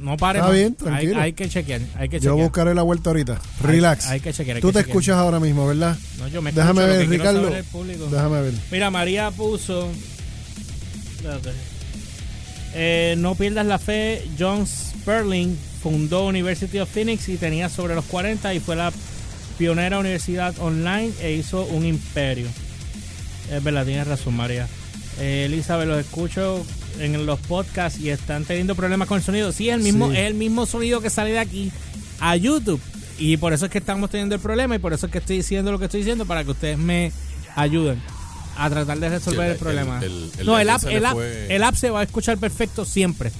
No 0.00 0.16
pare 0.16 0.38
Está 0.38 0.50
bien, 0.50 0.74
tranquilo. 0.74 1.20
hay 1.20 1.34
que 1.34 1.48
chequear. 1.48 1.82
Hay 1.98 2.08
que 2.08 2.16
yo 2.20 2.30
chequear. 2.30 2.44
buscaré 2.48 2.74
la 2.74 2.82
vuelta 2.82 3.10
ahorita. 3.10 3.38
Relax. 3.62 4.06
Hay, 4.06 4.20
que 4.20 4.32
chequear. 4.32 4.56
hay 4.56 4.62
Tú 4.62 4.68
que 4.68 4.72
te 4.72 4.78
chequear. 4.78 4.90
escuchas 4.90 5.16
ahora 5.16 5.38
mismo, 5.40 5.66
¿verdad? 5.66 5.96
No, 6.18 6.26
yo 6.28 6.40
me 6.40 6.52
Déjame 6.52 6.82
escucho, 6.82 6.98
ver, 6.98 7.08
Ricardo. 7.10 8.08
Déjame 8.10 8.40
ver. 8.40 8.54
Mira, 8.70 8.90
María 8.90 9.30
puso. 9.30 9.88
Espérate. 11.20 11.50
Eh, 12.74 13.14
no 13.18 13.34
pierdas 13.34 13.66
la 13.66 13.78
fe. 13.78 14.26
John 14.38 14.66
Sperling 14.66 15.56
fundó 15.82 16.26
University 16.26 16.78
of 16.78 16.88
Phoenix 16.90 17.28
y 17.28 17.36
tenía 17.36 17.68
sobre 17.68 17.94
los 17.94 18.04
40 18.06 18.54
y 18.54 18.60
fue 18.60 18.76
la 18.76 18.92
pionera 19.58 19.98
universidad 19.98 20.54
online 20.58 21.12
e 21.20 21.32
hizo 21.32 21.64
un 21.66 21.84
imperio. 21.84 22.46
Es 23.52 23.62
verdad, 23.62 23.84
tienes 23.84 24.06
razón, 24.06 24.34
María. 24.36 24.68
Eh, 25.18 25.44
Elizabeth, 25.46 25.88
los 25.88 26.00
escucho 26.00 26.64
en 26.98 27.26
los 27.26 27.38
podcasts 27.40 27.98
y 28.00 28.10
están 28.10 28.44
teniendo 28.44 28.74
problemas 28.74 29.08
con 29.08 29.18
el 29.18 29.24
sonido. 29.24 29.52
Sí, 29.52 29.68
es 29.68 29.74
el 29.74 29.82
mismo, 29.82 30.10
Sí. 30.10 30.16
es 30.16 30.26
el 30.26 30.34
mismo 30.34 30.64
sonido 30.66 31.00
que 31.00 31.10
sale 31.10 31.32
de 31.32 31.38
aquí 31.40 31.72
a 32.20 32.36
YouTube. 32.36 32.80
Y 33.18 33.36
por 33.36 33.52
eso 33.52 33.66
es 33.66 33.70
que 33.70 33.78
estamos 33.78 34.08
teniendo 34.08 34.34
el 34.36 34.40
problema 34.40 34.76
y 34.76 34.78
por 34.78 34.94
eso 34.94 35.06
es 35.06 35.12
que 35.12 35.18
estoy 35.18 35.36
diciendo 35.38 35.70
lo 35.72 35.78
que 35.78 35.86
estoy 35.86 36.00
diciendo 36.00 36.24
para 36.24 36.42
que 36.44 36.52
ustedes 36.52 36.78
me 36.78 37.12
ayuden 37.54 38.00
a 38.56 38.68
tratar 38.70 38.98
de 38.98 39.08
resolver 39.08 39.46
el, 39.46 39.52
el- 39.52 39.58
problema. 39.58 39.98
el- 39.98 40.04
el- 40.04 40.30
el 40.40 40.46
no, 40.46 40.58
el 40.58 40.68
app, 40.70 40.84
el, 40.84 41.04
app, 41.06 41.12
fue- 41.14 41.54
el 41.54 41.62
app 41.62 41.74
se 41.74 41.90
va 41.90 42.00
a 42.00 42.02
escuchar 42.02 42.38
perfecto 42.38 42.84
siempre. 42.84 43.30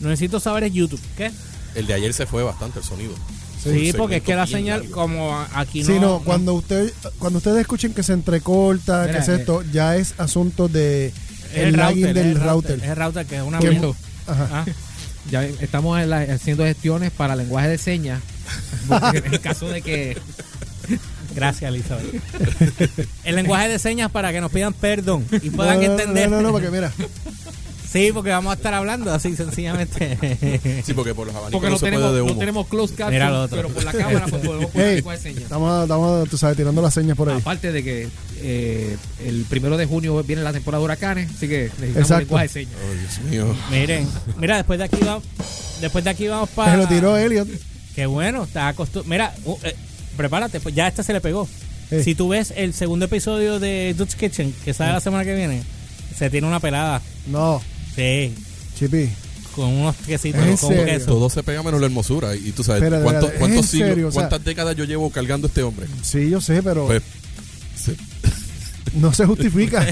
Lo 0.00 0.08
necesito 0.08 0.40
saber 0.40 0.64
es 0.64 0.72
YouTube. 0.72 1.00
¿Qué? 1.16 1.30
El 1.74 1.86
de 1.86 1.94
ayer 1.94 2.12
se 2.14 2.26
fue 2.26 2.42
bastante 2.42 2.78
el 2.80 2.84
sonido. 2.84 3.14
Sí, 3.62 3.92
porque 3.94 4.16
es 4.16 4.22
que 4.22 4.34
la 4.34 4.46
señal, 4.46 4.88
como 4.88 5.38
aquí 5.54 5.82
no. 5.82 5.86
Sí, 5.86 5.98
no, 6.00 6.20
cuando, 6.20 6.54
usted, 6.54 6.90
cuando 7.18 7.36
ustedes 7.38 7.58
escuchen 7.60 7.92
que 7.92 8.02
se 8.02 8.14
entrecorta, 8.14 9.02
Mira, 9.02 9.12
que 9.12 9.18
es 9.18 9.28
eh, 9.28 9.34
esto, 9.36 9.62
ya 9.70 9.96
es 9.96 10.14
asunto 10.16 10.66
de 10.68 11.12
el 11.54 11.76
lagging 11.76 12.06
es 12.06 12.14
del 12.14 12.26
el 12.28 12.40
router. 12.40 12.78
Es 12.78 12.88
el 12.88 12.96
router 12.96 13.26
que 13.26 13.36
es 13.36 13.42
una. 13.42 13.58
Ajá. 13.58 14.48
Ah, 14.50 14.64
Ya 15.30 15.44
estamos 15.44 16.00
en 16.00 16.08
la- 16.08 16.20
haciendo 16.22 16.64
gestiones 16.64 17.10
para 17.10 17.36
lenguaje 17.36 17.68
de 17.68 17.76
señas. 17.78 18.22
porque 18.88 19.18
en 19.26 19.34
el 19.34 19.40
caso 19.40 19.68
de 19.68 19.82
que 19.82 20.16
gracias, 21.34 21.68
Elizabeth. 21.72 22.14
el 23.24 23.36
lenguaje 23.36 23.68
de 23.68 23.78
señas 23.78 24.10
para 24.10 24.32
que 24.32 24.40
nos 24.40 24.50
pidan 24.50 24.72
perdón 24.72 25.26
y 25.42 25.50
No, 25.50 25.56
puedan 25.56 25.80
no, 25.80 25.86
no, 25.86 25.92
entender. 25.92 26.30
No, 26.30 26.36
no, 26.36 26.42
no, 26.42 26.52
porque 26.52 26.70
mira, 26.70 26.92
Sí, 27.90 28.10
porque 28.14 28.30
vamos 28.30 28.52
a 28.52 28.54
estar 28.54 28.72
hablando 28.72 29.12
así 29.12 29.34
sencillamente. 29.34 30.16
Sí, 30.84 30.94
porque 30.94 31.12
por 31.12 31.26
los 31.26 31.34
abanicos 31.34 31.52
porque 31.52 31.66
no, 31.66 31.72
no, 31.72 31.78
se 31.78 31.86
tenemos, 31.86 32.06
puede 32.06 32.14
de 32.14 32.24
no 32.24 32.30
humo. 32.32 32.40
tenemos 32.40 32.66
closed 32.68 32.94
caption, 32.94 33.12
Mira 33.12 33.30
lo 33.30 33.42
otro. 33.42 33.56
pero 33.56 33.68
por 33.68 33.84
la 33.84 33.92
cámara 33.92 34.26
pues, 34.28 34.46
podemos 34.46 34.70
poner 34.70 34.88
hey, 34.88 34.94
lenguaje 34.96 35.18
de 35.18 35.22
señas. 35.22 35.42
estamos, 35.42 35.82
estamos, 35.82 36.28
tú 36.28 36.38
sabes, 36.38 36.56
tirando 36.56 36.82
las 36.82 36.94
señas 36.94 37.16
por 37.16 37.30
ahí. 37.30 37.38
Aparte 37.38 37.72
de 37.72 37.82
que 37.82 38.08
eh, 38.36 38.96
el 39.24 39.44
primero 39.48 39.76
de 39.76 39.86
junio 39.86 40.22
viene 40.22 40.42
la 40.42 40.52
temporada 40.52 40.80
de 40.80 40.84
huracanes, 40.84 41.30
así 41.30 41.48
que 41.48 41.64
necesitamos 41.64 41.96
Exacto. 41.96 42.20
lenguaje 42.20 42.46
de 42.46 42.52
señas. 42.52 42.74
Oh, 42.80 42.94
Dios 42.94 43.20
mío. 43.28 43.56
Miren, 43.72 44.08
mira, 44.38 44.56
después 44.56 44.78
de 44.78 44.84
aquí 44.84 44.98
vamos, 45.04 45.24
después 45.80 46.04
de 46.04 46.10
aquí 46.10 46.28
vamos 46.28 46.48
para. 46.50 46.72
Se 46.72 46.78
lo 46.78 46.86
tiró 46.86 47.16
Elliot. 47.16 47.48
Qué 47.96 48.06
bueno, 48.06 48.44
está 48.44 48.68
acostumbrado. 48.68 49.10
Mira, 49.10 49.34
uh, 49.44 49.58
eh, 49.64 49.74
prepárate, 50.20 50.60
pues 50.60 50.74
ya 50.74 50.86
esta 50.86 51.02
se 51.02 51.12
le 51.14 51.20
pegó. 51.22 51.48
Sí. 51.88 52.02
Si 52.04 52.14
tú 52.14 52.28
ves 52.28 52.52
el 52.56 52.74
segundo 52.74 53.06
episodio 53.06 53.58
de 53.58 53.94
Dutch 53.96 54.14
Kitchen, 54.14 54.54
que 54.64 54.74
sale 54.74 54.92
la 54.92 55.00
semana 55.00 55.24
que 55.24 55.34
viene, 55.34 55.62
se 56.16 56.28
tiene 56.30 56.46
una 56.46 56.60
pelada. 56.60 57.00
No, 57.26 57.62
Sí, 57.96 58.34
Chipi. 58.78 59.08
con 59.56 59.66
unos 59.70 59.96
quesitos, 59.96 60.40
¿En 60.46 60.56
con 60.58 60.70
un 60.70 60.76
serio? 60.76 60.84
queso. 60.84 61.06
Todo 61.06 61.30
se 61.30 61.42
pega 61.42 61.62
menos 61.62 61.80
la 61.80 61.86
hermosura. 61.86 62.36
Y, 62.36 62.52
tú 62.52 62.62
sabes, 62.62 62.82
¿cuántos, 62.82 63.00
espérate, 63.14 63.38
cuántos 63.38 63.58
¿en 63.64 63.68
siglos, 63.70 63.88
serio? 63.88 64.08
O 64.08 64.12
sea- 64.12 64.20
cuántas 64.22 64.44
décadas 64.44 64.76
yo 64.76 64.84
llevo 64.84 65.10
cargando 65.10 65.46
este 65.48 65.62
hombre? 65.62 65.86
Sí, 66.02 66.28
yo 66.30 66.40
sé, 66.40 66.62
pero 66.62 66.86
Pues, 66.86 67.02
no 68.94 69.12
se 69.12 69.24
justifica. 69.26 69.86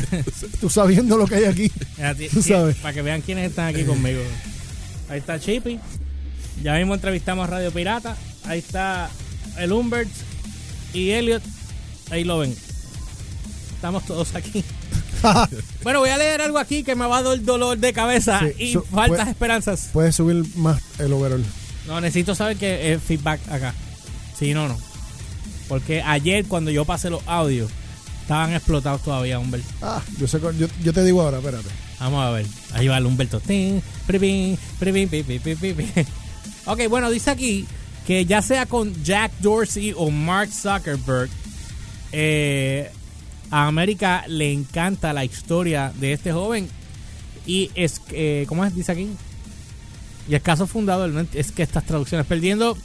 tú 0.61 0.69
sabiendo 0.71 1.17
lo 1.17 1.27
que 1.27 1.37
hay 1.37 1.45
aquí. 1.47 1.73
Tú 2.33 2.43
sabes. 2.43 2.77
Para 2.77 2.95
que 2.95 3.03
vean 3.03 3.21
quiénes 3.23 3.51
están 3.51 3.69
aquí 3.75 3.85
conmigo. 3.85 4.21
Ahí 5.09 5.19
está 5.21 5.39
Chippy. 5.41 5.79
Ya 6.63 6.75
mismo 6.75 6.95
entrevistamos 6.95 7.45
a 7.49 7.51
Radio 7.51 7.71
Pirata. 7.73 8.17
Ahí 8.45 8.59
está 8.59 9.09
el 9.59 9.73
Humbert 9.73 10.09
y 10.93 11.11
Elliot. 11.11 11.43
Ahí 12.11 12.25
lo 12.25 12.39
ven. 12.39 12.55
Estamos 13.75 14.05
todos 14.07 14.35
aquí. 14.35 14.65
Bueno, 15.83 15.99
voy 15.99 16.11
a 16.11 16.17
leer 16.17 16.41
algo 16.43 16.59
aquí 16.59 16.85
que 16.85 16.95
me 16.95 17.05
va 17.05 17.19
a 17.19 17.23
dar 17.25 17.43
dolor 17.43 17.77
de 17.77 17.93
cabeza 17.93 18.39
Sí, 18.57 18.67
y 18.67 18.73
so- 18.75 18.83
faltas 18.85 19.27
esperanzas. 19.27 19.89
Puedes 19.93 20.15
subir 20.15 20.45
más 20.57 20.81
el 21.01 21.13
overall. 21.13 21.45
No, 21.89 22.01
necesito 22.01 22.37
saber 22.37 22.57
que 22.57 22.93
es 22.93 23.03
feedback 23.03 23.41
acá. 23.51 23.75
Si 24.39 24.55
no, 24.55 24.69
no. 24.69 24.79
Porque 25.69 26.03
ayer 26.03 26.45
cuando 26.47 26.71
yo 26.71 26.85
pasé 26.85 27.11
los 27.11 27.21
audios, 27.27 27.69
estaban 28.23 28.53
explotados 28.55 29.03
todavía, 29.03 29.41
Humbert. 29.41 29.65
Ah, 29.83 30.01
yo, 30.21 30.29
sé, 30.29 30.39
yo, 30.41 30.69
yo 30.85 30.93
te 30.93 31.03
digo 31.03 31.21
ahora, 31.21 31.39
espérate. 31.39 31.69
Vamos 31.99 32.25
a 32.25 32.31
ver. 32.31 32.47
Ahí 32.75 32.87
va 32.87 32.99
el 32.99 33.07
Humberto. 33.07 33.43
Ok, 36.67 36.81
bueno, 36.89 37.11
dice 37.11 37.31
aquí 37.31 37.67
que 38.09 38.25
ya 38.25 38.41
sea 38.41 38.65
con 38.65 38.95
Jack 39.05 39.33
Dorsey 39.41 39.93
o 39.95 40.11
Mark 40.11 40.51
Zuckerberg, 40.51 41.29
eh, 42.11 42.91
a 43.51 43.67
América 43.67 44.25
le 44.29 44.51
encanta 44.51 45.13
la 45.13 45.27
historia 45.27 45.93
de 46.01 46.15
este 46.15 46.33
joven. 46.33 46.71
Y 47.47 47.71
es, 47.75 48.01
eh, 48.13 48.47
¿cómo 48.49 48.65
es? 48.65 48.75
Dice 48.75 48.93
aquí. 48.93 49.11
Y 50.27 50.35
el 50.35 50.41
caso 50.41 50.67
fundador, 50.67 51.27
es 51.35 51.53
que 51.53 51.63
estas 51.63 51.85
traducciones, 51.85 52.27
perdiendo, 52.27 52.79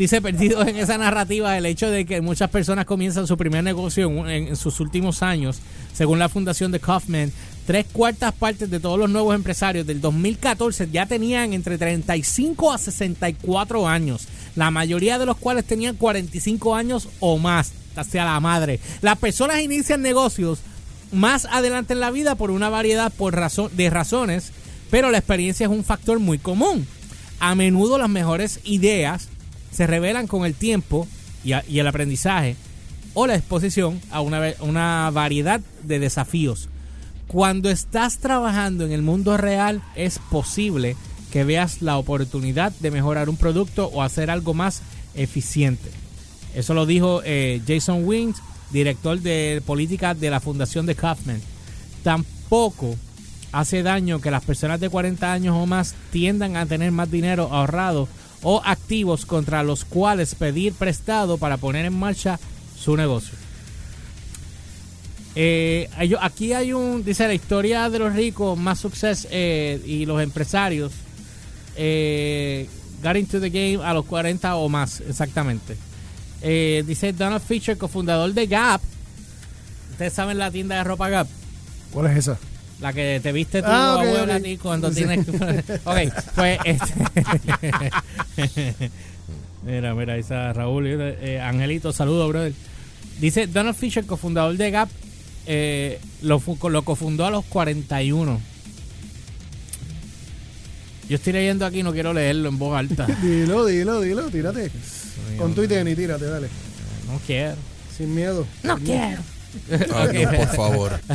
dice 0.00 0.20
perdido 0.20 0.66
en 0.66 0.74
esa 0.74 0.98
narrativa 0.98 1.56
el 1.56 1.66
hecho 1.66 1.88
de 1.88 2.04
que 2.04 2.20
muchas 2.20 2.50
personas 2.50 2.86
comienzan 2.86 3.28
su 3.28 3.36
primer 3.36 3.62
negocio 3.62 4.28
en 4.28 4.56
sus 4.56 4.80
últimos 4.80 5.22
años, 5.22 5.60
según 5.94 6.18
la 6.18 6.28
fundación 6.28 6.72
de 6.72 6.80
Kaufman, 6.80 7.30
tres 7.66 7.86
cuartas 7.92 8.32
partes 8.32 8.70
de 8.70 8.80
todos 8.80 8.98
los 8.98 9.10
nuevos 9.10 9.34
empresarios 9.34 9.86
del 9.86 10.00
2014 10.00 10.88
ya 10.90 11.06
tenían 11.06 11.52
entre 11.52 11.78
35 11.78 12.72
a 12.72 12.78
64 12.78 13.88
años, 13.88 14.28
la 14.56 14.70
mayoría 14.70 15.18
de 15.18 15.26
los 15.26 15.36
cuales 15.36 15.64
tenían 15.64 15.96
45 15.96 16.74
años 16.74 17.08
o 17.20 17.38
más. 17.38 17.72
hacia 17.94 18.26
la 18.26 18.38
madre. 18.40 18.78
Las 19.00 19.16
personas 19.16 19.62
inician 19.62 20.02
negocios 20.02 20.58
más 21.12 21.46
adelante 21.46 21.94
en 21.94 22.00
la 22.00 22.10
vida 22.10 22.34
por 22.34 22.50
una 22.50 22.68
variedad 22.68 23.10
por 23.10 23.34
de 23.70 23.90
razones, 23.90 24.52
pero 24.90 25.10
la 25.10 25.18
experiencia 25.18 25.64
es 25.64 25.72
un 25.72 25.82
factor 25.82 26.18
muy 26.18 26.38
común. 26.38 26.86
A 27.40 27.54
menudo 27.54 27.96
las 27.96 28.10
mejores 28.10 28.60
ideas 28.64 29.28
se 29.70 29.86
revelan 29.86 30.26
con 30.26 30.44
el 30.44 30.54
tiempo 30.54 31.06
y, 31.42 31.52
y 31.68 31.78
el 31.78 31.86
aprendizaje 31.86 32.56
o 33.14 33.26
la 33.26 33.34
exposición 33.34 33.98
a 34.10 34.20
una, 34.20 34.42
una 34.60 35.10
variedad 35.10 35.62
de 35.82 35.98
desafíos. 35.98 36.68
Cuando 37.28 37.70
estás 37.70 38.18
trabajando 38.18 38.84
en 38.84 38.92
el 38.92 39.00
mundo 39.02 39.38
real 39.38 39.82
es 39.94 40.18
posible 40.30 40.96
que 41.36 41.44
veas 41.44 41.82
la 41.82 41.98
oportunidad 41.98 42.72
de 42.80 42.90
mejorar 42.90 43.28
un 43.28 43.36
producto 43.36 43.88
o 43.88 44.02
hacer 44.02 44.30
algo 44.30 44.54
más 44.54 44.80
eficiente. 45.14 45.90
Eso 46.54 46.72
lo 46.72 46.86
dijo 46.86 47.20
eh, 47.26 47.60
Jason 47.68 48.06
Wings, 48.06 48.38
director 48.70 49.20
de 49.20 49.62
política 49.66 50.14
de 50.14 50.30
la 50.30 50.40
Fundación 50.40 50.86
de 50.86 50.94
Kaufman. 50.94 51.42
Tampoco 52.02 52.96
hace 53.52 53.82
daño 53.82 54.18
que 54.18 54.30
las 54.30 54.46
personas 54.46 54.80
de 54.80 54.88
40 54.88 55.30
años 55.30 55.56
o 55.58 55.66
más 55.66 55.94
tiendan 56.10 56.56
a 56.56 56.64
tener 56.64 56.90
más 56.90 57.10
dinero 57.10 57.50
ahorrado 57.52 58.08
o 58.42 58.62
activos 58.64 59.26
contra 59.26 59.62
los 59.62 59.84
cuales 59.84 60.34
pedir 60.36 60.72
prestado 60.72 61.36
para 61.36 61.58
poner 61.58 61.84
en 61.84 61.98
marcha 61.98 62.40
su 62.78 62.96
negocio. 62.96 63.36
Eh, 65.34 65.90
aquí 66.18 66.54
hay 66.54 66.72
un, 66.72 67.04
dice 67.04 67.26
la 67.26 67.34
historia 67.34 67.90
de 67.90 67.98
los 67.98 68.14
ricos, 68.14 68.58
más 68.58 68.78
success 68.78 69.28
eh, 69.30 69.82
y 69.84 70.06
los 70.06 70.22
empresarios 70.22 70.92
eh, 71.76 72.66
got 73.02 73.16
into 73.16 73.40
the 73.40 73.50
game 73.50 73.78
a 73.84 73.92
los 73.94 74.04
40 74.06 74.56
o 74.56 74.68
más, 74.68 75.00
exactamente. 75.00 75.76
Eh, 76.42 76.84
dice 76.86 77.12
Donald 77.12 77.42
Fisher, 77.42 77.76
cofundador 77.78 78.32
de 78.34 78.46
Gap. 78.46 78.80
Ustedes 79.92 80.12
saben 80.12 80.38
la 80.38 80.50
tienda 80.50 80.76
de 80.76 80.84
ropa 80.84 81.08
Gap, 81.08 81.26
¿Cuál 81.92 82.06
es 82.08 82.18
esa? 82.18 82.38
la 82.80 82.92
que 82.92 83.20
te 83.22 83.32
viste 83.32 83.62
tu 83.62 83.68
Ah, 83.70 83.94
ok, 83.96 84.02
abuela 84.02 84.22
ok. 84.36 84.40
a 84.40 84.40
ti 84.42 84.56
cuando 84.58 84.92
Sí. 84.92 84.96
tienes. 85.06 85.26
ok, 85.84 85.96
pues. 86.34 86.58
Este... 86.64 86.92
mira, 89.64 89.94
mira, 89.94 90.14
ahí 90.14 90.20
está 90.20 90.52
Raúl. 90.52 90.86
eh, 90.88 91.40
Angelito, 91.40 91.92
saludos, 91.92 92.28
brother. 92.28 92.52
Dice 93.20 93.46
Donald 93.46 93.76
Fisher, 93.76 94.04
cofundador 94.04 94.56
de 94.56 94.70
Gap, 94.70 94.88
eh, 95.46 95.98
lo, 96.22 96.42
lo 96.68 96.82
cofundó 96.82 97.24
a 97.24 97.30
los 97.30 97.44
41. 97.46 98.40
Yo 101.08 101.16
estoy 101.16 101.32
leyendo 101.32 101.64
aquí, 101.64 101.82
no 101.82 101.92
quiero 101.92 102.12
leerlo 102.12 102.48
en 102.48 102.58
voz 102.58 102.76
alta. 102.76 103.06
Dilo, 103.22 103.64
dilo, 103.66 104.00
dilo, 104.00 104.28
tírate. 104.28 104.70
Con 105.38 105.54
tu 105.54 105.62
y 105.62 105.68
tírate, 105.68 106.24
dale. 106.24 106.48
No 107.06 107.20
quiero. 107.26 107.56
Sin 107.96 108.14
miedo. 108.14 108.46
No 108.62 108.78
quiero. 108.78 109.22
Ah, 109.94 110.08
no, 110.12 110.30
por 110.32 110.48
favor. 110.54 111.00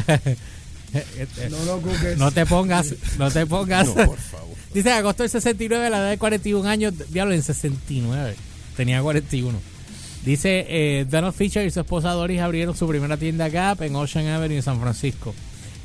No 1.49 1.63
lo 1.63 1.79
cuques. 1.79 2.17
No 2.17 2.31
te 2.31 2.45
pongas, 2.45 2.93
no 3.17 3.31
te 3.31 3.45
pongas. 3.45 3.87
No, 3.87 3.93
por 3.93 4.17
favor. 4.17 4.57
Dice 4.73 4.91
agosto 4.91 5.23
del 5.23 5.29
69, 5.29 5.89
la 5.89 5.99
edad 5.99 6.09
de 6.09 6.17
41 6.17 6.67
años, 6.67 6.93
diablo, 7.09 7.33
en 7.33 7.41
69. 7.41 8.35
Tenía 8.75 9.01
41. 9.01 9.57
Dice 10.25 10.65
eh, 10.67 11.05
Donald 11.09 11.33
Fisher 11.33 11.65
y 11.65 11.71
su 11.71 11.79
esposa 11.79 12.11
Doris 12.11 12.41
abrieron 12.41 12.75
su 12.75 12.87
primera 12.87 13.17
tienda 13.17 13.49
Gap 13.49 13.81
en 13.81 13.95
Ocean 13.95 14.27
Avenue 14.27 14.57
en 14.57 14.63
San 14.63 14.79
Francisco. 14.79 15.33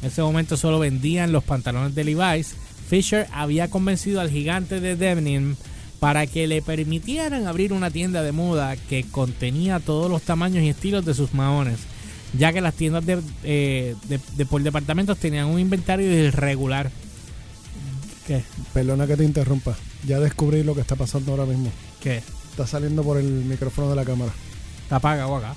En 0.02 0.08
ese 0.08 0.22
momento 0.22 0.56
solo 0.56 0.78
vendían 0.78 1.32
los 1.32 1.42
pantalones 1.42 1.94
de 1.94 2.04
Levi's. 2.04 2.54
Fisher 2.88 3.26
había 3.32 3.68
convencido 3.68 4.20
al 4.20 4.30
gigante 4.30 4.80
de 4.80 4.96
denim 4.96 5.56
para 6.00 6.26
que 6.26 6.46
le 6.46 6.62
permitieran 6.62 7.46
abrir 7.46 7.72
una 7.72 7.90
tienda 7.90 8.22
de 8.22 8.32
moda 8.32 8.76
que 8.76 9.04
contenía 9.04 9.80
todos 9.80 10.10
los 10.10 10.22
tamaños 10.22 10.62
y 10.62 10.68
estilos 10.68 11.04
de 11.04 11.14
sus 11.14 11.32
maones, 11.34 11.78
ya 12.36 12.52
que 12.52 12.60
las 12.60 12.74
tiendas 12.74 13.04
de, 13.06 13.20
eh, 13.44 13.94
de- 14.08 14.20
de 14.36 14.46
por 14.46 14.62
departamentos 14.62 15.18
tenían 15.18 15.46
un 15.46 15.58
inventario 15.58 16.06
irregular. 16.12 16.90
¿Qué? 18.26 18.42
Perdona 18.74 19.06
que 19.06 19.16
te 19.16 19.24
interrumpa. 19.24 19.76
Ya 20.06 20.20
descubrí 20.20 20.62
lo 20.62 20.74
que 20.74 20.80
está 20.82 20.96
pasando 20.96 21.32
ahora 21.32 21.46
mismo. 21.46 21.72
¿Qué? 22.00 22.22
Está 22.50 22.66
saliendo 22.66 23.02
por 23.02 23.18
el 23.18 23.26
micrófono 23.26 23.88
de 23.90 23.96
la 23.96 24.04
cámara. 24.04 24.32
Está 24.82 24.96
apagado 24.96 25.34
acá. 25.36 25.54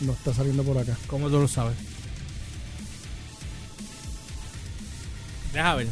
No 0.00 0.12
está 0.12 0.34
saliendo 0.34 0.62
por 0.64 0.78
acá. 0.78 0.96
¿Cómo 1.06 1.28
tú 1.30 1.38
lo 1.40 1.48
sabes? 1.48 1.76
Deja 5.52 5.74
ver. 5.76 5.88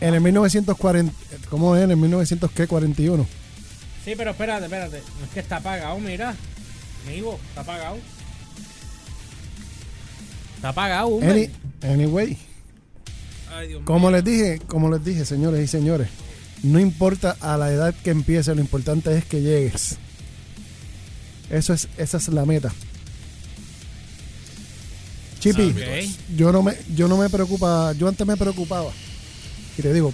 En 0.00 0.14
el 0.14 0.20
1940. 0.20 1.12
¿Cómo 1.50 1.76
es? 1.76 1.82
En 1.84 1.90
el 1.90 1.96
1941. 1.96 3.26
Sí, 4.04 4.14
pero 4.16 4.30
espérate, 4.30 4.64
espérate. 4.64 5.02
No 5.18 5.26
es 5.26 5.30
que 5.32 5.40
está 5.40 5.56
apagado, 5.56 5.98
mira. 5.98 6.34
Amigo, 7.06 7.38
está 7.50 7.60
apagado. 7.62 7.98
Está 10.56 10.68
apagado. 10.70 11.18
Any- 11.22 11.50
anyway, 11.82 12.36
Ay, 13.54 13.68
Dios 13.68 13.80
mío. 13.80 13.86
como 13.86 14.10
les 14.10 14.24
dije, 14.24 14.60
como 14.66 14.90
les 14.90 15.04
dije, 15.04 15.24
señores 15.24 15.62
y 15.64 15.66
señores, 15.66 16.08
no 16.62 16.78
importa 16.78 17.36
a 17.40 17.56
la 17.56 17.70
edad 17.72 17.94
que 18.04 18.10
empiece, 18.10 18.54
lo 18.54 18.60
importante 18.60 19.16
es 19.16 19.24
que 19.24 19.40
llegues. 19.42 19.96
Eso 21.50 21.72
es, 21.72 21.88
esa 21.96 22.18
es 22.18 22.28
la 22.28 22.44
meta. 22.44 22.72
Chipi, 25.40 25.74
yo 26.36 26.52
no 26.52 26.62
me, 26.62 26.74
yo 26.94 27.08
no 27.08 27.16
me 27.16 27.30
preocupa, 27.30 27.92
yo 27.94 28.06
antes 28.08 28.26
me 28.26 28.36
preocupaba. 28.36 28.90
Y 29.80 29.82
te 29.82 29.94
digo, 29.94 30.12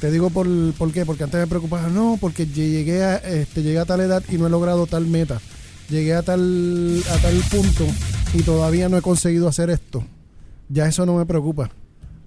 te 0.00 0.10
digo 0.10 0.30
por, 0.30 0.48
por 0.72 0.90
qué, 0.90 1.04
porque 1.04 1.24
antes 1.24 1.38
me 1.38 1.46
preocupaba, 1.46 1.88
no, 1.88 2.16
porque 2.18 2.46
llegué 2.46 3.04
a, 3.04 3.16
este, 3.16 3.62
llegué 3.62 3.78
a 3.78 3.84
tal 3.84 4.00
edad 4.00 4.22
y 4.30 4.38
no 4.38 4.46
he 4.46 4.50
logrado 4.50 4.86
tal 4.86 5.06
meta. 5.06 5.38
Llegué 5.90 6.14
a 6.14 6.22
tal, 6.22 7.02
a 7.10 7.18
tal 7.18 7.36
punto 7.50 7.84
y 8.32 8.42
todavía 8.42 8.88
no 8.88 8.96
he 8.96 9.02
conseguido 9.02 9.48
hacer 9.48 9.68
esto. 9.68 10.02
Ya 10.70 10.88
eso 10.88 11.04
no 11.04 11.16
me 11.16 11.26
preocupa. 11.26 11.70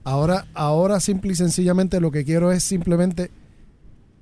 Ahora, 0.04 0.46
ahora 0.54 1.00
simple 1.00 1.32
y 1.32 1.36
sencillamente 1.36 2.00
lo 2.00 2.12
que 2.12 2.24
quiero 2.24 2.52
es 2.52 2.64
simplemente 2.64 3.32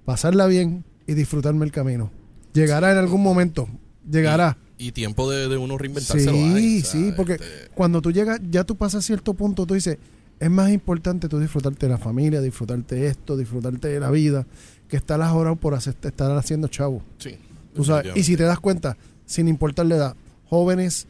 pasarla 0.06 0.48
bien 0.48 0.86
y 1.06 1.16
disfrutarme 1.16 1.66
el 1.66 1.74
camino. 1.74 2.12
Llegará 2.54 2.94
en 2.94 2.98
algún 2.98 3.22
momento, 3.22 3.68
llegará. 4.10 4.58
Y 4.78 4.94
tiempo 4.94 5.30
de, 5.30 5.50
de 5.50 5.58
uno 5.58 5.78
reinventarse 5.78 6.26
lo 6.28 6.32
Sí, 6.32 6.38
hay, 6.38 6.80
o 6.80 6.82
sea, 6.82 6.92
sí, 6.92 7.14
porque 7.18 7.34
este, 7.34 7.46
cuando 7.76 8.02
tú 8.02 8.14
llegas, 8.14 8.40
ya 8.50 8.64
tú 8.64 8.78
pasas 8.78 9.04
a 9.04 9.06
cierto 9.06 9.34
punto, 9.34 9.66
tú 9.66 9.74
dices, 9.74 9.98
es 10.44 10.52
más 10.52 10.72
importante 10.72 11.30
tú 11.30 11.40
disfrutarte 11.40 11.86
de 11.88 11.92
la 11.94 11.98
familia, 11.98 12.42
disfrutarte 12.42 12.96
de 12.96 13.08
esto, 13.08 13.36
disfrutarte 13.38 13.88
de 13.88 14.00
la 14.00 14.12
vida, 14.12 14.46
que 14.88 14.98
estar 14.98 15.18
las 15.20 15.32
horas 15.32 15.58
por 15.58 15.74
hacer, 15.74 15.96
estar 16.02 16.32
haciendo 16.38 16.68
chavo. 16.68 17.02
sí, 17.18 17.36
Tú 17.74 17.84
sabes, 17.84 18.16
y 18.16 18.24
si 18.24 18.38
te 18.38 18.44
das 18.44 18.60
cuenta, 18.60 18.98
sin 19.26 19.48
importar 19.48 19.86
la 19.88 19.96
edad, 19.96 20.16
jóvenes, 20.50 21.08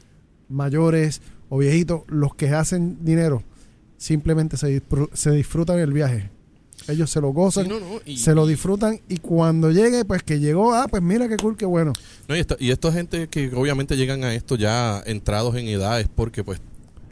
mayores 0.49 1.21
o 1.49 1.57
viejitos, 1.57 2.03
los 2.07 2.35
que 2.35 2.49
hacen 2.49 2.97
dinero, 3.03 3.43
simplemente 3.97 4.57
se, 4.57 4.81
se 5.13 5.31
disfrutan 5.31 5.79
el 5.79 5.91
viaje. 5.93 6.29
Ellos 6.87 7.09
se 7.09 7.21
lo 7.21 7.29
gozan, 7.29 7.63
Sí, 7.65 7.69
no, 7.69 7.79
no, 7.79 7.85
y- 8.05 8.17
se 8.17 8.35
lo 8.35 8.45
disfrutan 8.45 8.99
y 9.07 9.17
cuando 9.17 9.71
llegue, 9.71 10.03
pues 10.05 10.21
que 10.23 10.39
llegó, 10.39 10.73
ah, 10.73 10.87
pues 10.89 11.01
mira 11.01 11.29
qué 11.29 11.37
cool, 11.37 11.55
qué 11.55 11.65
bueno. 11.65 11.93
No, 12.27 12.35
y, 12.35 12.39
esta, 12.39 12.55
y 12.59 12.71
esta 12.71 12.91
gente 12.91 13.27
que 13.29 13.51
obviamente 13.55 13.95
llegan 13.95 14.23
a 14.25 14.33
esto 14.33 14.55
ya 14.57 15.01
entrados 15.05 15.55
en 15.55 15.67
edad 15.67 15.99
es 16.01 16.07
porque 16.09 16.43
pues 16.43 16.59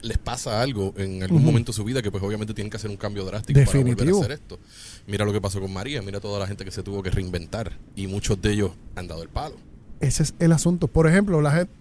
les 0.04 0.18
pasa 0.18 0.62
algo 0.62 0.94
en 0.98 1.22
algún 1.24 1.44
momento 1.44 1.72
de 1.72 1.76
su 1.76 1.84
vida 1.84 2.02
que 2.02 2.12
pues 2.12 2.24
obviamente 2.24 2.54
tienen 2.54 2.70
que 2.72 2.78
hacer 2.78 2.90
un 2.90 2.98
cambio 2.98 3.24
drástico 3.26 3.60
para 3.60 3.66
volver 3.72 3.86
Definitivo. 3.96 4.18
a 4.18 4.22
hacer 4.22 4.32
esto. 4.34 4.60
Mira 5.08 5.26
lo 5.26 5.34
que 5.34 5.42
pasó 5.42 5.60
con 5.62 5.72
María, 5.74 6.02
mira 6.02 6.20
toda 6.20 6.40
la 6.40 6.48
gente 6.48 6.66
que 6.66 6.72
se 6.72 6.84
tuvo 6.84 7.02
que 7.04 7.10
reinventar 7.10 7.78
y 7.96 8.08
muchos 8.08 8.42
de 8.42 8.52
ellos 8.54 8.72
han 8.96 9.08
dado 9.08 9.22
el 9.24 9.30
palo. 9.30 9.56
Ese 10.00 10.24
es 10.24 10.34
el 10.40 10.52
asunto. 10.52 10.88
Por 10.88 11.08
ejemplo, 11.08 11.42
la 11.42 11.52
gente, 11.52 11.74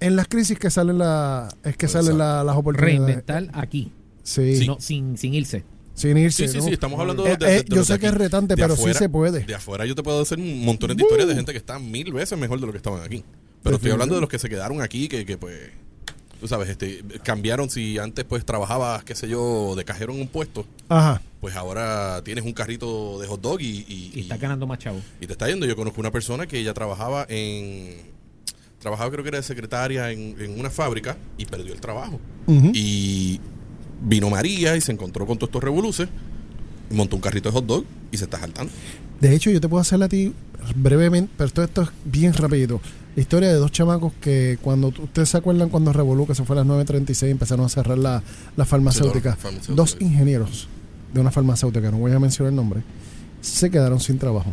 en 0.00 0.16
las 0.16 0.28
crisis 0.28 0.58
que 0.58 0.70
salen 0.70 0.98
la, 0.98 1.48
es 1.64 1.76
que 1.76 1.86
Exacto. 1.86 2.06
salen 2.06 2.18
la- 2.18 2.44
las 2.44 2.56
oportunidades. 2.56 3.00
Reinventar 3.00 3.48
aquí, 3.52 3.92
Sí, 4.22 4.56
Sí. 4.56 4.66
no, 4.66 4.76
sin, 4.80 5.16
sin 5.18 5.34
irse. 5.34 5.64
sin 5.94 6.16
irse. 6.18 6.46
Sí, 6.46 6.52
sí, 6.52 6.58
¿no? 6.58 6.64
sí, 6.64 6.72
estamos 6.72 7.00
hablando 7.00 7.26
Eh, 7.26 7.36
de, 7.38 7.46
de- 7.46 7.56
eh, 7.56 7.62
de 7.62 7.64
yo 7.70 7.76
los 7.76 7.86
sé 7.86 7.94
de 7.94 7.98
que 7.98 8.06
es 8.06 8.14
retante, 8.14 8.54
De 8.54 8.62
pero 8.62 8.74
afuera- 8.74 8.92
sí 8.92 8.98
se 8.98 9.08
puede. 9.08 9.40
De 9.44 9.54
afuera 9.54 9.84
yo 9.86 9.94
te 9.94 10.02
puedo 10.02 10.20
hacer 10.22 10.38
un 10.38 10.64
montón 10.64 10.94
de 10.96 11.02
historias 11.02 11.26
de 11.28 11.34
gente 11.34 11.52
que 11.52 11.58
está 11.58 11.78
mil 11.78 12.12
veces 12.12 12.38
mejor 12.38 12.60
de 12.60 12.66
lo 12.66 12.72
que 12.72 12.76
estaban 12.78 13.02
aquí. 13.02 13.24
Pero 13.62 13.76
estoy 13.76 13.90
hablando 13.90 14.14
de 14.14 14.20
los 14.20 14.30
que 14.30 14.38
se 14.38 14.48
quedaron 14.48 14.80
aquí, 14.80 15.08
que, 15.08 15.26
que 15.26 15.36
pues, 15.36 15.56
tú 16.40 16.48
sabes, 16.48 16.68
este, 16.68 17.02
cambiaron. 17.22 17.68
Si 17.70 17.98
antes 17.98 18.24
pues 18.24 18.44
trabajabas, 18.44 19.04
qué 19.04 19.14
sé 19.14 19.28
yo, 19.28 19.74
de 19.76 19.84
cajero 19.84 20.12
en 20.12 20.20
un 20.20 20.28
puesto, 20.28 20.64
Ajá. 20.88 21.20
pues 21.40 21.56
ahora 21.56 22.22
tienes 22.24 22.44
un 22.44 22.52
carrito 22.52 23.18
de 23.20 23.26
hot 23.26 23.40
dog 23.40 23.60
y, 23.60 23.84
y, 23.88 24.12
Y 24.14 24.20
está 24.20 24.36
ganando 24.36 24.66
más 24.66 24.78
chavo. 24.78 25.00
y 25.20 25.26
te 25.26 25.32
está 25.32 25.48
yendo. 25.48 25.66
Yo 25.66 25.76
conozco 25.76 26.00
una 26.00 26.10
persona 26.10 26.46
que 26.46 26.58
ella 26.58 26.74
trabajaba 26.74 27.26
en. 27.28 27.96
Trabajaba, 28.80 29.10
creo 29.10 29.24
que 29.24 29.28
era 29.30 29.38
de 29.38 29.42
secretaria 29.44 30.12
en, 30.12 30.36
en 30.40 30.58
una 30.60 30.70
fábrica 30.70 31.16
y 31.36 31.44
perdió 31.46 31.72
el 31.72 31.80
trabajo. 31.80 32.20
Y 32.72 33.40
vino 34.00 34.30
María 34.30 34.76
y 34.76 34.80
se 34.80 34.92
encontró 34.92 35.26
con 35.26 35.36
todos 35.36 35.48
estos 35.48 35.64
revoluces, 35.64 36.08
montó 36.90 37.16
un 37.16 37.22
carrito 37.22 37.48
de 37.50 37.54
hot 37.54 37.66
dog 37.66 37.84
y 38.12 38.16
se 38.16 38.24
está 38.24 38.38
saltando. 38.38 38.72
De 39.20 39.34
hecho, 39.34 39.50
yo 39.50 39.60
te 39.60 39.68
puedo 39.68 39.80
hacer 39.80 40.00
a 40.02 40.08
ti 40.08 40.32
brevemente, 40.74 41.32
pero 41.36 41.50
todo 41.50 41.64
esto 41.64 41.82
es 41.82 41.88
bien 42.04 42.32
rapidito. 42.32 42.80
La 43.16 43.22
historia 43.22 43.48
de 43.48 43.54
dos 43.54 43.72
chamacos 43.72 44.12
que 44.20 44.58
cuando 44.62 44.88
ustedes 44.88 45.28
se 45.28 45.36
acuerdan 45.36 45.70
cuando 45.70 45.92
Revolu, 45.92 46.26
que 46.26 46.34
se 46.34 46.44
fue 46.44 46.56
a 46.58 46.64
las 46.64 46.66
9.36 46.66 47.28
empezaron 47.28 47.66
a 47.66 47.68
cerrar 47.68 47.98
la, 47.98 48.22
la 48.56 48.64
farmacéutica. 48.64 49.32
Sí, 49.32 49.38
farmacéutica. 49.40 49.74
Dos 49.74 49.96
ingenieros 50.00 50.68
de 51.12 51.20
una 51.20 51.30
farmacéutica, 51.30 51.90
no 51.90 51.98
voy 51.98 52.12
a 52.12 52.18
mencionar 52.18 52.50
el 52.50 52.56
nombre, 52.56 52.82
se 53.40 53.70
quedaron 53.70 53.98
sin 54.00 54.18
trabajo. 54.18 54.52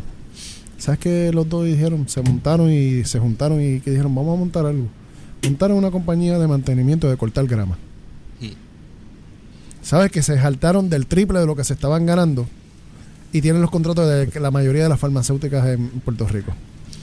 ¿Sabes 0.78 1.00
qué 1.00 1.30
los 1.32 1.48
dos 1.48 1.64
dijeron? 1.64 2.08
Se 2.08 2.22
montaron 2.22 2.70
y 2.70 3.04
se 3.04 3.18
juntaron 3.18 3.60
y 3.60 3.80
que 3.80 3.90
dijeron, 3.90 4.14
vamos 4.14 4.36
a 4.36 4.40
montar 4.40 4.66
algo. 4.66 4.86
Montaron 5.42 5.76
una 5.76 5.90
compañía 5.90 6.38
de 6.38 6.46
mantenimiento 6.46 7.08
de 7.08 7.16
cortar 7.16 7.46
grama. 7.46 7.76
Mm. 8.40 8.52
¿Sabes? 9.82 10.10
Que 10.10 10.22
se 10.22 10.38
saltaron 10.40 10.90
del 10.90 11.06
triple 11.06 11.38
de 11.38 11.46
lo 11.46 11.56
que 11.56 11.64
se 11.64 11.72
estaban 11.72 12.04
ganando 12.04 12.46
y 13.32 13.40
tienen 13.40 13.60
los 13.62 13.70
contratos 13.70 14.08
de 14.08 14.40
la 14.40 14.50
mayoría 14.50 14.84
de 14.84 14.88
las 14.88 15.00
farmacéuticas 15.00 15.66
en 15.68 15.88
Puerto 16.00 16.26
Rico. 16.26 16.54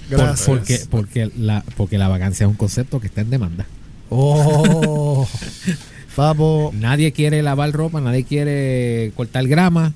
Gracias. 0.10 0.48
Porque, 0.48 0.80
porque, 0.90 1.32
la, 1.38 1.64
porque 1.78 1.98
la 1.98 2.08
vacancia 2.08 2.46
es 2.46 2.50
un 2.50 2.56
concepto 2.58 3.00
que 3.00 3.08
está 3.08 3.22
en 3.22 3.30
demanda. 3.30 3.66
Oh, 4.10 5.28
papo. 6.16 6.72
Nadie 6.76 7.12
quiere 7.12 7.42
lavar 7.42 7.72
ropa, 7.72 8.02
nadie 8.02 8.24
quiere 8.24 9.12
cortar 9.16 9.48
grama. 9.48 9.94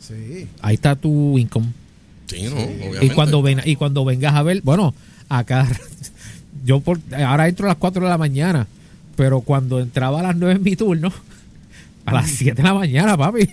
Sí. 0.00 0.48
Ahí 0.60 0.74
está 0.74 0.96
tu 0.96 1.38
income. 1.38 1.68
Sí, 2.26 2.42
no, 2.44 2.50
Sí. 2.50 2.56
obviamente. 2.56 3.06
Y 3.06 3.10
cuando, 3.10 3.42
ven, 3.42 3.60
y 3.64 3.76
cuando 3.76 4.04
vengas 4.04 4.34
a 4.34 4.42
ver, 4.42 4.60
bueno, 4.62 4.94
acá, 5.28 5.66
yo 6.64 6.80
por, 6.80 6.98
ahora 7.16 7.48
entro 7.48 7.66
a 7.66 7.68
las 7.70 7.78
4 7.78 8.02
de 8.02 8.08
la 8.08 8.18
mañana, 8.18 8.66
pero 9.16 9.40
cuando 9.40 9.80
entraba 9.80 10.20
a 10.20 10.24
las 10.24 10.36
9 10.36 10.54
en 10.56 10.62
mi 10.62 10.76
turno, 10.76 11.12
a 12.06 12.14
las 12.14 12.30
7 12.30 12.54
de 12.56 12.62
la 12.62 12.74
mañana, 12.74 13.16
papi. 13.16 13.48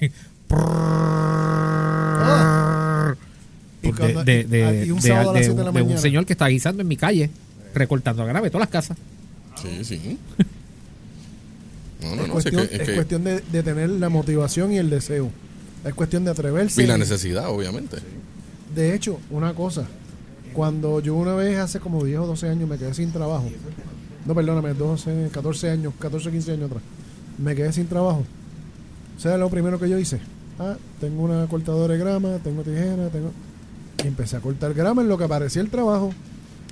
Y 3.83 3.87
De, 3.91 3.93
cuando- 3.97 4.23
de- 4.23 4.43
de- 4.43 4.85
y 4.85 4.91
un 4.91 4.99
de- 4.99 5.07
sábado 5.07 5.31
a 5.31 5.33
las 5.33 5.41
de- 5.41 5.45
7 5.45 5.57
de 5.59 5.65
la 5.65 5.71
de 5.71 5.81
un 5.81 5.87
mañana. 5.87 6.01
señor 6.01 6.25
que 6.25 6.33
está 6.33 6.47
guisando 6.47 6.81
en 6.81 6.87
mi 6.87 6.97
calle, 6.97 7.29
recortando 7.73 8.23
grave 8.25 8.49
todas 8.49 8.67
las 8.67 8.69
casas. 8.69 8.97
Sí, 9.61 9.83
sí. 9.83 10.17
No, 12.01 12.15
no, 12.15 12.23
es 12.23 12.27
no, 12.29 12.41
sí, 12.41 12.47
es 12.49 12.55
cuestión, 12.55 12.67
que- 12.67 12.75
es 12.75 12.81
es 12.81 12.87
que- 12.89 12.95
cuestión 12.95 13.23
de, 13.23 13.41
de 13.41 13.61
tener 13.63 13.87
la 13.91 14.09
motivación 14.09 14.71
y 14.71 14.77
el 14.79 14.89
deseo. 14.89 15.29
Es 15.85 15.93
cuestión 15.93 16.23
de 16.25 16.31
atreverse. 16.31 16.81
Y 16.81 16.87
la 16.87 16.97
necesidad, 16.97 17.47
obviamente. 17.49 17.97
De 18.73 18.95
hecho, 18.95 19.19
una 19.29 19.53
cosa. 19.53 19.85
Cuando 20.53 20.99
yo 20.99 21.13
una 21.13 21.35
vez 21.35 21.59
hace 21.59 21.79
como 21.79 22.03
10 22.03 22.17
o 22.19 22.25
12 22.27 22.49
años 22.49 22.67
me 22.67 22.77
quedé 22.79 22.93
sin 22.95 23.11
trabajo. 23.11 23.49
No, 24.25 24.33
perdóname, 24.33 24.73
12, 24.73 25.29
14 25.31 25.69
años, 25.69 25.93
14, 25.99 26.31
15 26.31 26.51
años 26.53 26.65
atrás. 26.71 26.83
Me 27.37 27.55
quedé 27.55 27.71
sin 27.71 27.85
trabajo. 27.85 28.23
¿Sabes 29.19 29.37
lo 29.39 29.49
primero 29.51 29.79
que 29.79 29.87
yo 29.87 29.99
hice? 29.99 30.19
Ah, 30.61 30.77
tengo 30.99 31.23
una 31.23 31.47
cortadora 31.47 31.93
de 31.93 31.99
grama, 31.99 32.37
tengo 32.43 32.61
tijera, 32.61 33.09
tengo... 33.09 33.31
Y 34.03 34.07
empecé 34.07 34.35
a 34.37 34.39
cortar 34.41 34.73
grama 34.73 35.01
en 35.01 35.07
lo 35.09 35.17
que 35.17 35.23
aparecía 35.23 35.61
el 35.61 35.69
trabajo. 35.69 36.13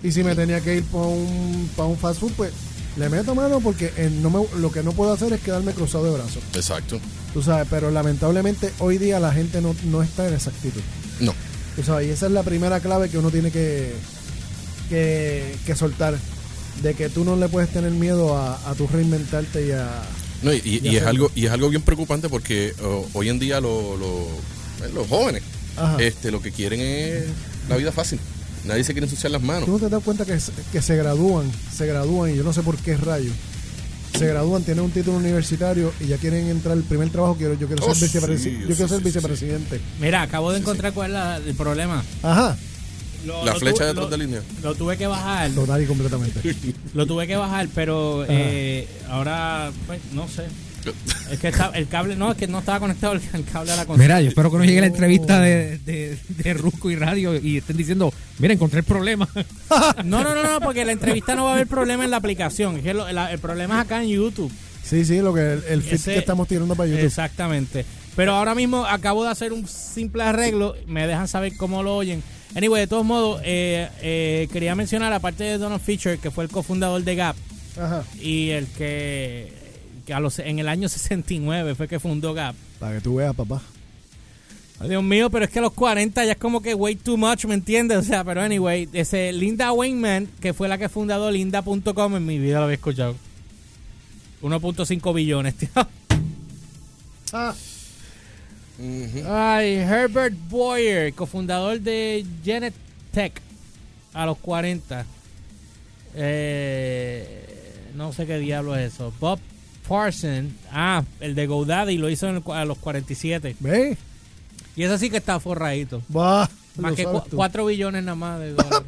Y 0.03 0.12
si 0.12 0.24
me 0.24 0.36
tenía 0.36 0.62
que 0.62 0.77
ir 0.77 0.84
para 0.84 1.05
un, 1.08 1.69
pa' 1.75 1.86
un 1.86 1.98
fast 1.98 2.19
food, 2.19 2.31
pues 2.38 2.51
le 2.98 3.10
meto 3.10 3.34
mano 3.36 3.60
porque 3.60 3.91
eh, 3.98 4.10
no 4.22 4.29
me- 4.29 4.60
lo 4.60 4.72
que 4.72 4.84
no 4.84 4.91
puedo 4.91 5.12
hacer 5.13 5.34
es 5.34 5.41
quedarme 5.41 5.72
cruzado 5.74 6.05
de 6.05 6.12
brazos. 6.12 6.43
Exacto. 6.53 7.00
Tú 7.34 7.41
sabes, 7.41 7.67
pero 7.69 7.91
lamentablemente 7.91 8.72
hoy 8.79 8.98
día 8.98 9.19
la 9.19 9.31
gente 9.34 9.62
no, 9.62 9.75
no 9.86 10.01
está 10.03 10.27
en 10.27 10.34
esa 10.34 10.50
actitud. 10.50 10.81
No. 11.19 11.34
Tú 11.75 11.84
sabes, 11.84 12.08
y 12.08 12.12
esa 12.12 12.25
es 12.27 12.31
la 12.31 12.43
primera 12.43 12.79
clave 12.79 13.10
que 13.10 13.17
uno 13.17 13.29
tiene 13.31 13.51
que, 13.51 13.93
que, 14.89 15.55
que 15.65 15.75
soltar. 15.75 16.15
De 16.84 16.93
que 16.93 17.10
tú 17.10 17.25
no 17.25 17.36
le 17.36 17.50
puedes 17.50 17.69
tener 17.72 17.91
miedo 17.91 18.38
a, 18.38 18.55
a 18.69 18.74
tu 18.75 18.88
reinventarte 18.88 19.67
y 19.67 19.72
a... 19.72 19.88
No, 20.41 20.53
y, 20.53 20.62
y- 20.63 20.88
Y 20.88 20.96
es 20.98 21.03
algo 21.03 21.31
y 21.36 21.46
es 21.46 21.51
algo 21.51 21.69
bien 21.69 21.81
preocupante 21.81 22.29
porque 22.29 22.74
oh, 22.84 23.05
hoy 23.13 23.29
en 23.29 23.39
día 23.39 23.60
lo- 23.60 23.98
lo- 23.98 24.27
eh, 24.86 24.91
los 24.93 25.08
jóvenes 25.08 25.43
Ajá. 25.75 25.98
este 26.01 26.31
lo 26.31 26.41
que 26.41 26.51
quieren 26.51 26.79
es 26.81 27.25
la 27.67 27.75
vida 27.77 27.91
fácil. 27.91 28.19
Nadie 28.65 28.84
se 28.84 28.93
quiere 28.93 29.05
ensuciar 29.08 29.31
las 29.31 29.41
manos. 29.41 29.65
Tú 29.65 29.72
no 29.74 29.79
te 29.79 29.89
das 29.89 30.03
cuenta 30.03 30.25
que, 30.25 30.39
se- 30.39 30.51
que 30.72 30.81
se 30.81 30.96
gradúan, 30.96 31.51
se 31.75 31.86
gradúan 31.86 32.31
y 32.31 32.38
yo 32.38 32.43
no 32.43 32.53
sé 32.53 32.62
por 32.62 32.77
qué 32.77 32.96
rayo. 32.98 33.31
Se 34.17 34.25
gradúan, 34.27 34.63
tienen 34.63 34.84
un 34.84 34.91
título 34.91 35.17
universitario 35.17 35.93
y 36.00 36.08
ya 36.08 36.17
quieren 36.17 36.48
entrar 36.48 36.74
al 36.74 36.84
primer 36.84 37.10
trabajo. 37.10 37.36
Quiero, 37.38 37.53
yo 37.53 37.67
quiero 37.67 37.81
ser, 37.84 37.91
Oh, 37.91 37.96
sí, 37.96 38.05
vicepresi- 38.05 38.60
yo 38.62 38.67
sí, 38.67 38.74
quiero 38.75 38.88
ser 38.88 38.89
sí, 38.89 38.96
sí, 38.98 39.03
vicepresidente. 39.03 39.79
Mira, 40.01 40.24
acabo 40.24 40.51
de 40.51 40.60
encontrar 40.60 40.93
cuál 40.93 41.12
es 41.12 41.13
la- 41.13 41.38
el 41.38 41.55
problema. 41.55 42.03
Ajá, 42.24 42.58
Lo- 43.25 43.43
La 43.45 43.53
lo 43.53 43.59
flecha 43.59 43.85
detrás 43.85 44.05
lo- 44.05 44.09
de 44.09 44.17
línea. 44.17 44.41
Lo 44.63 44.75
tuve 44.75 44.97
que 44.97 45.07
bajar. 45.07 45.51
total 45.51 45.83
y 45.83 45.85
completamente. 45.85 46.55
Lo 46.94 47.05
tuve 47.05 47.27
que 47.27 47.35
bajar, 47.35 47.67
pero 47.75 48.25
eh, 48.27 48.87
ahora, 49.09 49.72
pues, 49.87 50.00
no 50.13 50.27
sé. 50.27 50.44
Es 51.29 51.37
que 51.39 51.50
está- 51.50 51.72
el 51.75 51.87
cable, 51.87 52.15
no, 52.15 52.31
es 52.31 52.37
que 52.37 52.48
no 52.48 52.59
estaba 52.59 52.79
conectado 52.79 53.13
el, 53.13 53.22
el 53.33 53.44
cable 53.44 53.72
a 53.72 53.75
la 53.75 53.85
consola. 53.85 54.03
Mira, 54.03 54.22
yo 54.22 54.29
espero 54.29 54.50
que 54.50 54.57
no 54.57 54.63
llegue 54.63 54.79
la 54.81 54.87
entrevista 54.87 55.39
de, 55.41 55.77
de, 55.79 56.17
de 56.27 56.53
Rusco 56.53 56.89
y 56.89 56.96
Radio 56.96 57.35
y 57.39 57.57
estén 57.57 57.75
diciendo, 57.77 58.11
mira, 58.39 58.53
encontré 58.53 58.79
el 58.79 58.85
problema. 58.85 59.27
No, 60.05 60.24
no, 60.24 60.33
no, 60.33 60.41
no, 60.44 60.59
porque 60.61 60.85
la 60.85 60.94
entrevista 60.94 61.35
no 61.35 61.44
va 61.44 61.51
a 61.51 61.53
haber 61.55 61.67
problema 61.67 62.05
en 62.05 62.11
la 62.11 62.17
aplicación. 62.17 62.77
Es 62.77 62.83
que 62.83 62.94
lo- 62.94 63.11
la- 63.11 63.31
el 63.31 63.39
problema 63.39 63.75
es 63.79 63.85
acá 63.85 64.01
en 64.01 64.09
YouTube. 64.09 64.51
Sí, 64.83 65.03
sí, 65.05 65.20
lo 65.20 65.33
que 65.33 65.41
el, 65.53 65.63
el 65.67 65.79
Ese- 65.87 66.13
que 66.13 66.20
estamos 66.20 66.48
tirando 66.48 66.74
para 66.75 66.89
YouTube. 66.89 67.05
Exactamente. 67.05 67.85
Pero 68.15 68.33
ahora 68.33 68.55
mismo 68.55 68.85
acabo 68.85 69.24
de 69.24 69.29
hacer 69.29 69.53
un 69.53 69.67
simple 69.67 70.24
arreglo. 70.24 70.75
Me 70.87 71.05
dejan 71.05 71.27
saber 71.27 71.55
cómo 71.57 71.83
lo 71.83 71.96
oyen. 71.96 72.24
Anyway, 72.55 72.81
de 72.81 72.88
todos 72.88 73.05
modos, 73.05 73.42
eh, 73.46 73.90
eh, 74.01 74.48
quería 74.51 74.75
mencionar, 74.75 75.14
aparte 75.14 75.44
de 75.44 75.57
Donald 75.57 75.81
Fisher, 75.81 76.18
que 76.18 76.31
fue 76.31 76.44
el 76.44 76.50
cofundador 76.50 77.03
de 77.03 77.16
Gap 77.16 77.35
Ajá, 77.77 78.03
y 78.20 78.50
el 78.50 78.66
que, 78.68 79.53
que 80.05 80.14
a 80.14 80.20
los, 80.20 80.40
en 80.40 80.59
el 80.59 80.68
año 80.68 80.90
69 80.90 81.75
fue 81.75 81.88
que 81.88 82.00
fundó 82.00 82.33
Gap. 82.33 82.55
para 82.79 82.96
que 82.96 83.01
tú 83.01 83.16
veas, 83.16 83.35
papá. 83.35 83.62
Dios 84.88 85.03
mío, 85.03 85.29
pero 85.29 85.44
es 85.44 85.51
que 85.51 85.59
a 85.59 85.62
los 85.62 85.74
40 85.74 86.24
ya 86.24 86.31
es 86.31 86.38
como 86.38 86.62
que 86.62 86.74
way 86.74 86.96
too 86.96 87.18
much, 87.18 87.44
¿me 87.46 87.53
entiendes? 87.53 87.98
O 87.98 88.01
sea, 88.01 88.24
pero 88.24 88.42
anyway, 88.42 88.88
ese 88.94 89.33
Linda 89.33 89.74
Wayman, 89.74 90.27
que 90.40 90.53
fue 90.53 90.70
la 90.70 90.77
que 90.77 90.88
fundó 90.88 91.29
Linda.com, 91.29 92.16
en 92.16 92.25
mi 92.25 92.40
vida 92.40 92.59
lo 92.59 92.64
había 92.64 92.75
escuchado. 92.75 93.16
1.5 94.42 95.14
billones, 95.14 95.55
tío. 95.55 95.70
Ah, 97.33 97.53
Ay, 99.27 99.74
Herbert 99.75 100.33
Boyer, 100.50 101.13
cofundador 101.13 101.79
de 101.81 102.25
Genet 102.44 102.74
Tech, 103.11 103.33
a 104.13 104.25
los 104.25 104.37
40. 104.37 105.05
Eh, 106.15 107.46
no 107.96 108.13
sé 108.13 108.25
qué 108.25 108.37
diablo 108.39 108.75
es 108.75 108.94
eso. 108.94 109.13
Bob 109.20 109.39
Parson, 109.87 110.53
ah, 110.72 111.03
el 111.20 111.35
de 111.35 111.48
GoDaddy 111.48 111.98
lo 111.98 112.09
hizo 112.09 112.27
en 112.29 112.37
el 112.37 112.44
a 112.53 112.65
los 112.65 112.77
47. 112.77 113.55
¿Ve? 113.59 113.98
Y 114.75 114.83
ese 114.83 114.98
sí 114.98 115.09
que 115.09 115.18
está 115.18 115.39
forradito. 115.39 116.01
Va. 116.15 116.50
Más 116.77 116.94
que 116.94 117.03
cu- 117.03 117.22
tú. 117.29 117.35
4 117.35 117.65
billones 117.65 118.03
nada 118.03 118.15
más 118.15 118.39
de 118.39 118.51
dólares. 118.53 118.81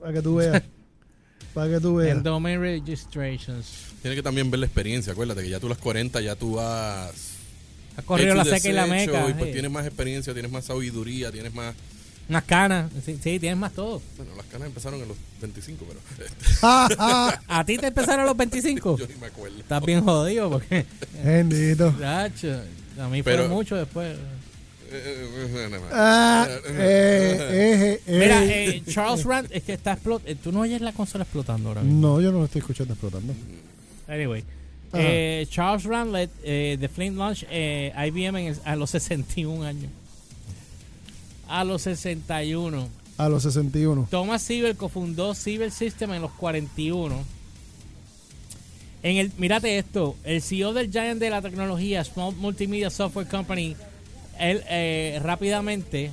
Para 0.00 0.12
que 0.14 0.22
tú 0.22 0.36
veas. 0.36 0.62
para 1.52 1.70
que 1.70 1.80
tú 1.80 1.96
veas. 1.96 2.16
en 2.16 2.22
domain 2.22 2.60
registrations. 2.60 3.66
Tienes 4.00 4.16
que 4.16 4.22
también 4.22 4.50
ver 4.50 4.60
la 4.60 4.66
experiencia. 4.66 5.12
Acuérdate 5.12 5.42
que 5.42 5.50
ya 5.50 5.60
tú 5.60 5.66
a 5.66 5.70
las 5.70 5.78
40 5.78 6.20
ya 6.22 6.36
tú 6.36 6.58
has 8.00 8.04
Ha 8.04 8.06
corrido 8.06 8.34
la 8.34 8.44
seca 8.44 8.68
y 8.68 8.72
la 8.72 8.86
meca. 8.86 9.28
Y 9.28 9.34
pues 9.34 9.46
sí. 9.46 9.52
tienes 9.52 9.70
más 9.70 9.86
experiencia, 9.86 10.32
tienes 10.32 10.50
más 10.50 10.64
sabiduría, 10.64 11.30
tienes 11.30 11.54
más. 11.54 11.74
Unas 12.28 12.44
canas. 12.44 12.90
Sí, 13.04 13.18
sí, 13.22 13.38
tienes 13.40 13.56
más 13.56 13.72
todo. 13.72 14.00
Bueno, 14.16 14.32
las 14.36 14.46
canas 14.46 14.68
empezaron 14.68 15.00
en 15.00 15.08
los 15.08 15.16
25, 15.40 15.84
pero 15.88 16.00
¿A 17.48 17.64
ti 17.66 17.76
te 17.76 17.88
empezaron 17.88 18.20
a 18.20 18.24
los 18.24 18.36
25? 18.36 18.98
yo 18.98 19.06
ni 19.06 19.14
me 19.16 19.26
acuerdo. 19.26 19.58
Estás 19.58 19.84
bien 19.84 20.04
jodido 20.04 20.48
porque... 20.50 20.86
Bendito. 21.24 21.92
Gacho, 21.98 22.60
a 23.00 23.08
mí 23.08 23.22
Pero- 23.22 23.44
fue 23.46 23.48
mucho 23.48 23.76
después. 23.76 24.16
Eh, 24.92 24.92
eh, 24.92 25.68
eh. 25.72 25.80
Ah, 25.92 26.48
eh, 26.48 27.36
eh, 27.38 28.00
eh. 28.06 28.18
Mira, 28.18 28.44
eh, 28.44 28.82
Charles 28.88 29.24
Rand, 29.24 29.48
es 29.52 29.62
que 29.62 29.72
está 29.74 29.92
explotando. 29.92 30.40
Tú 30.42 30.50
no 30.52 30.60
oyes 30.60 30.80
la 30.80 30.92
consola 30.92 31.22
explotando 31.22 31.68
ahora 31.68 31.82
mismo. 31.82 32.00
No, 32.00 32.20
yo 32.20 32.32
no 32.32 32.38
lo 32.38 32.44
estoy 32.46 32.60
escuchando 32.60 32.94
explotando. 32.94 33.32
Anyway. 34.08 34.44
Eh, 34.92 35.46
Charles 35.50 35.84
Randlet 35.84 36.30
eh, 36.42 36.76
de 36.80 36.88
Flint 36.88 37.16
Launch 37.16 37.46
eh, 37.50 37.92
IBM 38.08 38.40
en 38.40 38.46
el- 38.48 38.58
a 38.64 38.74
los 38.76 38.90
61 38.90 39.64
años. 39.64 39.90
A 41.48 41.64
los 41.64 41.82
61. 41.82 42.88
A 43.18 43.28
los 43.28 43.42
61. 43.42 44.08
Thomas 44.10 44.42
Siebel 44.42 44.76
cofundó 44.76 45.34
Siebel 45.34 45.70
System 45.72 46.12
en 46.12 46.22
los 46.22 46.32
41. 46.32 47.14
En 49.02 49.16
el, 49.16 49.32
mírate 49.38 49.78
esto, 49.78 50.14
el 50.24 50.42
CEO 50.42 50.72
del 50.74 50.90
Giant 50.90 51.20
de 51.20 51.30
la 51.30 51.40
tecnología, 51.40 52.04
Small 52.04 52.34
Multimedia 52.36 52.90
Software 52.90 53.26
Company, 53.26 53.74
él 54.38 54.62
eh, 54.68 55.18
rápidamente, 55.22 56.10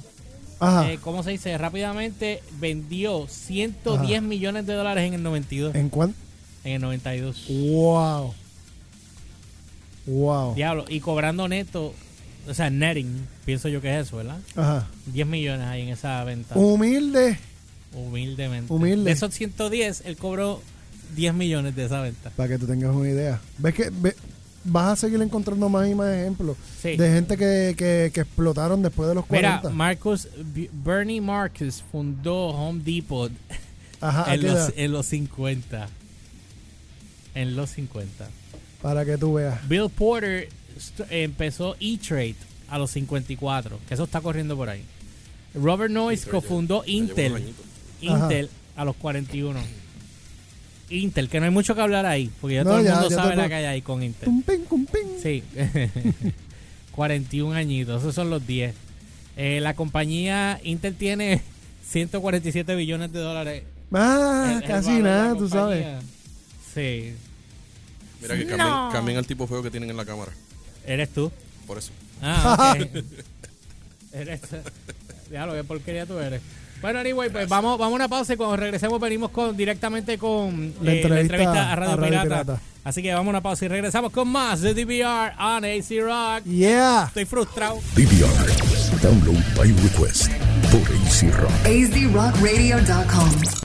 eh, 0.62 0.98
¿cómo 1.02 1.22
se 1.24 1.32
dice? 1.32 1.58
Rápidamente 1.58 2.42
vendió 2.60 3.28
110 3.28 4.12
Ajá. 4.20 4.22
millones 4.22 4.66
de 4.66 4.74
dólares 4.74 5.06
en 5.06 5.14
el 5.16 5.24
92. 5.24 5.76
¿En 5.76 5.90
cuánto? 5.90 6.18
En 6.64 6.74
el 6.74 6.82
92. 6.82 7.46
Wow. 7.50 8.34
Wow. 10.08 10.56
Diablo, 10.56 10.86
y 10.90 11.00
cobrando 11.02 11.48
neto, 11.48 11.94
o 12.48 12.54
sea, 12.54 12.70
netting, 12.70 13.28
pienso 13.46 13.68
yo 13.68 13.82
que 13.82 13.94
es 14.00 14.08
eso, 14.08 14.18
¿verdad? 14.18 14.40
Ajá. 14.56 14.88
10 15.08 15.28
millones 15.28 15.68
ahí 15.68 15.82
en 15.84 15.90
esa 15.90 16.24
venta. 16.24 16.56
Humilde. 16.58 17.38
Humildemente. 17.94 18.72
Humilde. 18.74 19.04
De 19.06 19.12
esos 19.12 19.34
110, 19.34 20.04
él 20.06 20.18
cobró 20.18 20.62
10 21.16 21.34
millones 21.34 21.76
de 21.76 21.86
esa 21.86 22.02
venta. 22.02 22.30
Para 22.32 22.50
que 22.50 22.58
tú 22.58 22.66
tengas 22.68 22.96
una 22.96 23.10
idea. 23.10 23.40
¿Ves 23.58 23.74
que 23.74 23.90
ve- 23.92 24.16
vas 24.64 24.94
a 24.94 24.96
seguir 24.96 25.22
encontrando 25.22 25.70
más 25.70 25.88
y 25.90 25.96
más 25.96 26.14
ejemplos 26.14 26.58
Sí. 26.82 26.96
de 26.98 27.10
gente 27.14 27.38
que, 27.38 27.76
que, 27.78 28.12
que 28.14 28.22
explotaron 28.22 28.82
después 28.82 29.08
de 29.10 29.16
los 29.16 29.30
Mira, 29.30 29.60
40? 29.62 29.70
Marcus, 29.70 30.28
B- 30.54 30.70
Bernie 30.74 31.22
Marcus 31.22 31.84
fundó 31.92 32.48
Home 32.50 32.82
Depot 32.84 33.32
Ajá, 34.02 34.30
¿a 34.30 34.36
en 34.36 34.44
los, 34.44 34.74
en 34.76 34.92
los 34.92 35.06
50. 35.08 35.88
En 37.36 37.56
los 37.56 37.70
50. 37.72 38.28
Para 38.82 39.06
que 39.06 39.18
tú 39.18 39.34
veas. 39.34 39.68
Bill 39.68 39.90
Porter 39.90 40.50
empezó 41.10 41.76
E-Trade 41.80 42.36
a 42.70 42.78
los 42.78 42.92
54, 42.92 43.80
que 43.88 43.94
eso 43.94 44.04
está 44.04 44.22
corriendo 44.22 44.56
por 44.56 44.70
ahí. 44.70 44.84
Robert 45.56 45.92
Noyce 45.92 46.30
cofundó 46.30 46.84
ya 46.86 46.92
Intel. 46.92 47.54
Intel 48.02 48.50
a 48.76 48.86
los 48.86 48.96
41. 48.98 49.60
Intel, 50.90 51.28
que 51.30 51.40
no 51.40 51.46
hay 51.46 51.52
mucho 51.52 51.74
que 51.76 51.82
hablar 51.82 52.06
ahí, 52.06 52.30
porque 52.40 52.56
ya 52.56 52.64
No, 52.64 52.70
todo 52.72 52.80
el 52.80 52.86
ya- 52.86 52.94
mundo 52.94 53.10
ya 53.10 53.16
sabe 53.16 53.36
la 53.36 53.48
que 53.50 53.56
hay 53.56 53.66
ahí 53.66 53.82
con 53.82 54.04
Intel. 54.04 54.26
Tum, 54.26 54.42
ping, 54.44 54.60
cum, 54.70 54.86
ping. 54.86 55.22
Sí. 55.22 55.44
41 56.92 57.54
añitos, 57.56 58.02
esos 58.02 58.16
son 58.16 58.30
los 58.30 58.46
10. 58.46 58.74
Eh, 59.36 59.60
la 59.62 59.74
compañía 59.76 60.60
Intel 60.64 60.96
tiene 60.96 61.42
147 61.90 62.76
billones 62.76 63.12
de 63.12 63.20
dólares. 63.20 63.64
Ah, 63.94 64.52
El- 64.58 64.64
el 64.64 64.68
casi 64.68 64.92
nada, 65.00 65.36
tú 65.36 65.48
sabes. 65.50 65.86
Sí, 66.74 67.14
Mira 68.22 68.36
que 68.38 68.46
No. 68.46 68.58
cambien, 68.58 68.92
cambien 68.92 69.18
al 69.18 69.28
tipo 69.28 69.48
feo 69.48 69.62
que 69.64 69.72
tienen 69.72 69.90
en 69.90 69.98
la 69.98 70.06
cámara. 70.06 70.32
eres 70.86 71.10
tú. 71.10 71.32
Por 71.66 71.78
eso. 71.78 71.92
Ah, 72.22 72.76
ok. 72.80 72.88
eres. 74.14 74.42
Déjalo, 75.30 75.54
qué 75.54 75.64
porquería 75.64 76.06
tú 76.06 76.18
eres. 76.20 76.42
Bueno, 76.82 77.00
anyway, 77.00 77.30
pues 77.32 77.50
vamos, 77.50 77.78
vamos 77.80 77.94
a 77.94 77.96
una 77.96 78.08
pausa 78.08 78.34
y 78.34 78.38
cuando 78.38 78.56
regresemos 78.56 79.00
venimos 79.02 79.32
con 79.32 79.58
directamente 79.58 80.18
con 80.20 80.74
La 80.82 80.94
eh, 80.94 81.02
entrevista 81.02 81.72
a 81.72 81.76
Radio, 81.76 81.94
a 81.94 81.96
Radio 81.96 82.08
Pirata. 82.22 82.24
Pirata. 82.46 82.62
Así 82.84 83.02
que 83.02 83.12
vamos 83.14 83.28
a 83.28 83.30
una 83.32 83.42
pausa 83.42 83.66
y 83.66 83.68
regresamos 83.68 84.12
con 84.12 84.28
más 84.30 84.62
de 84.62 84.74
DVR 84.74 85.34
on 85.40 85.66
AC 85.66 85.90
Rock. 86.02 86.44
Yeah. 86.46 87.06
Estoy 87.08 87.26
frustrado. 87.26 87.80
DVR. 87.96 89.02
Download 89.02 89.44
by 89.58 89.72
request 89.84 90.32
por 90.72 90.82
AC 90.82 91.34
Rock. 91.36 91.52
azrockradio.com. 91.66 93.58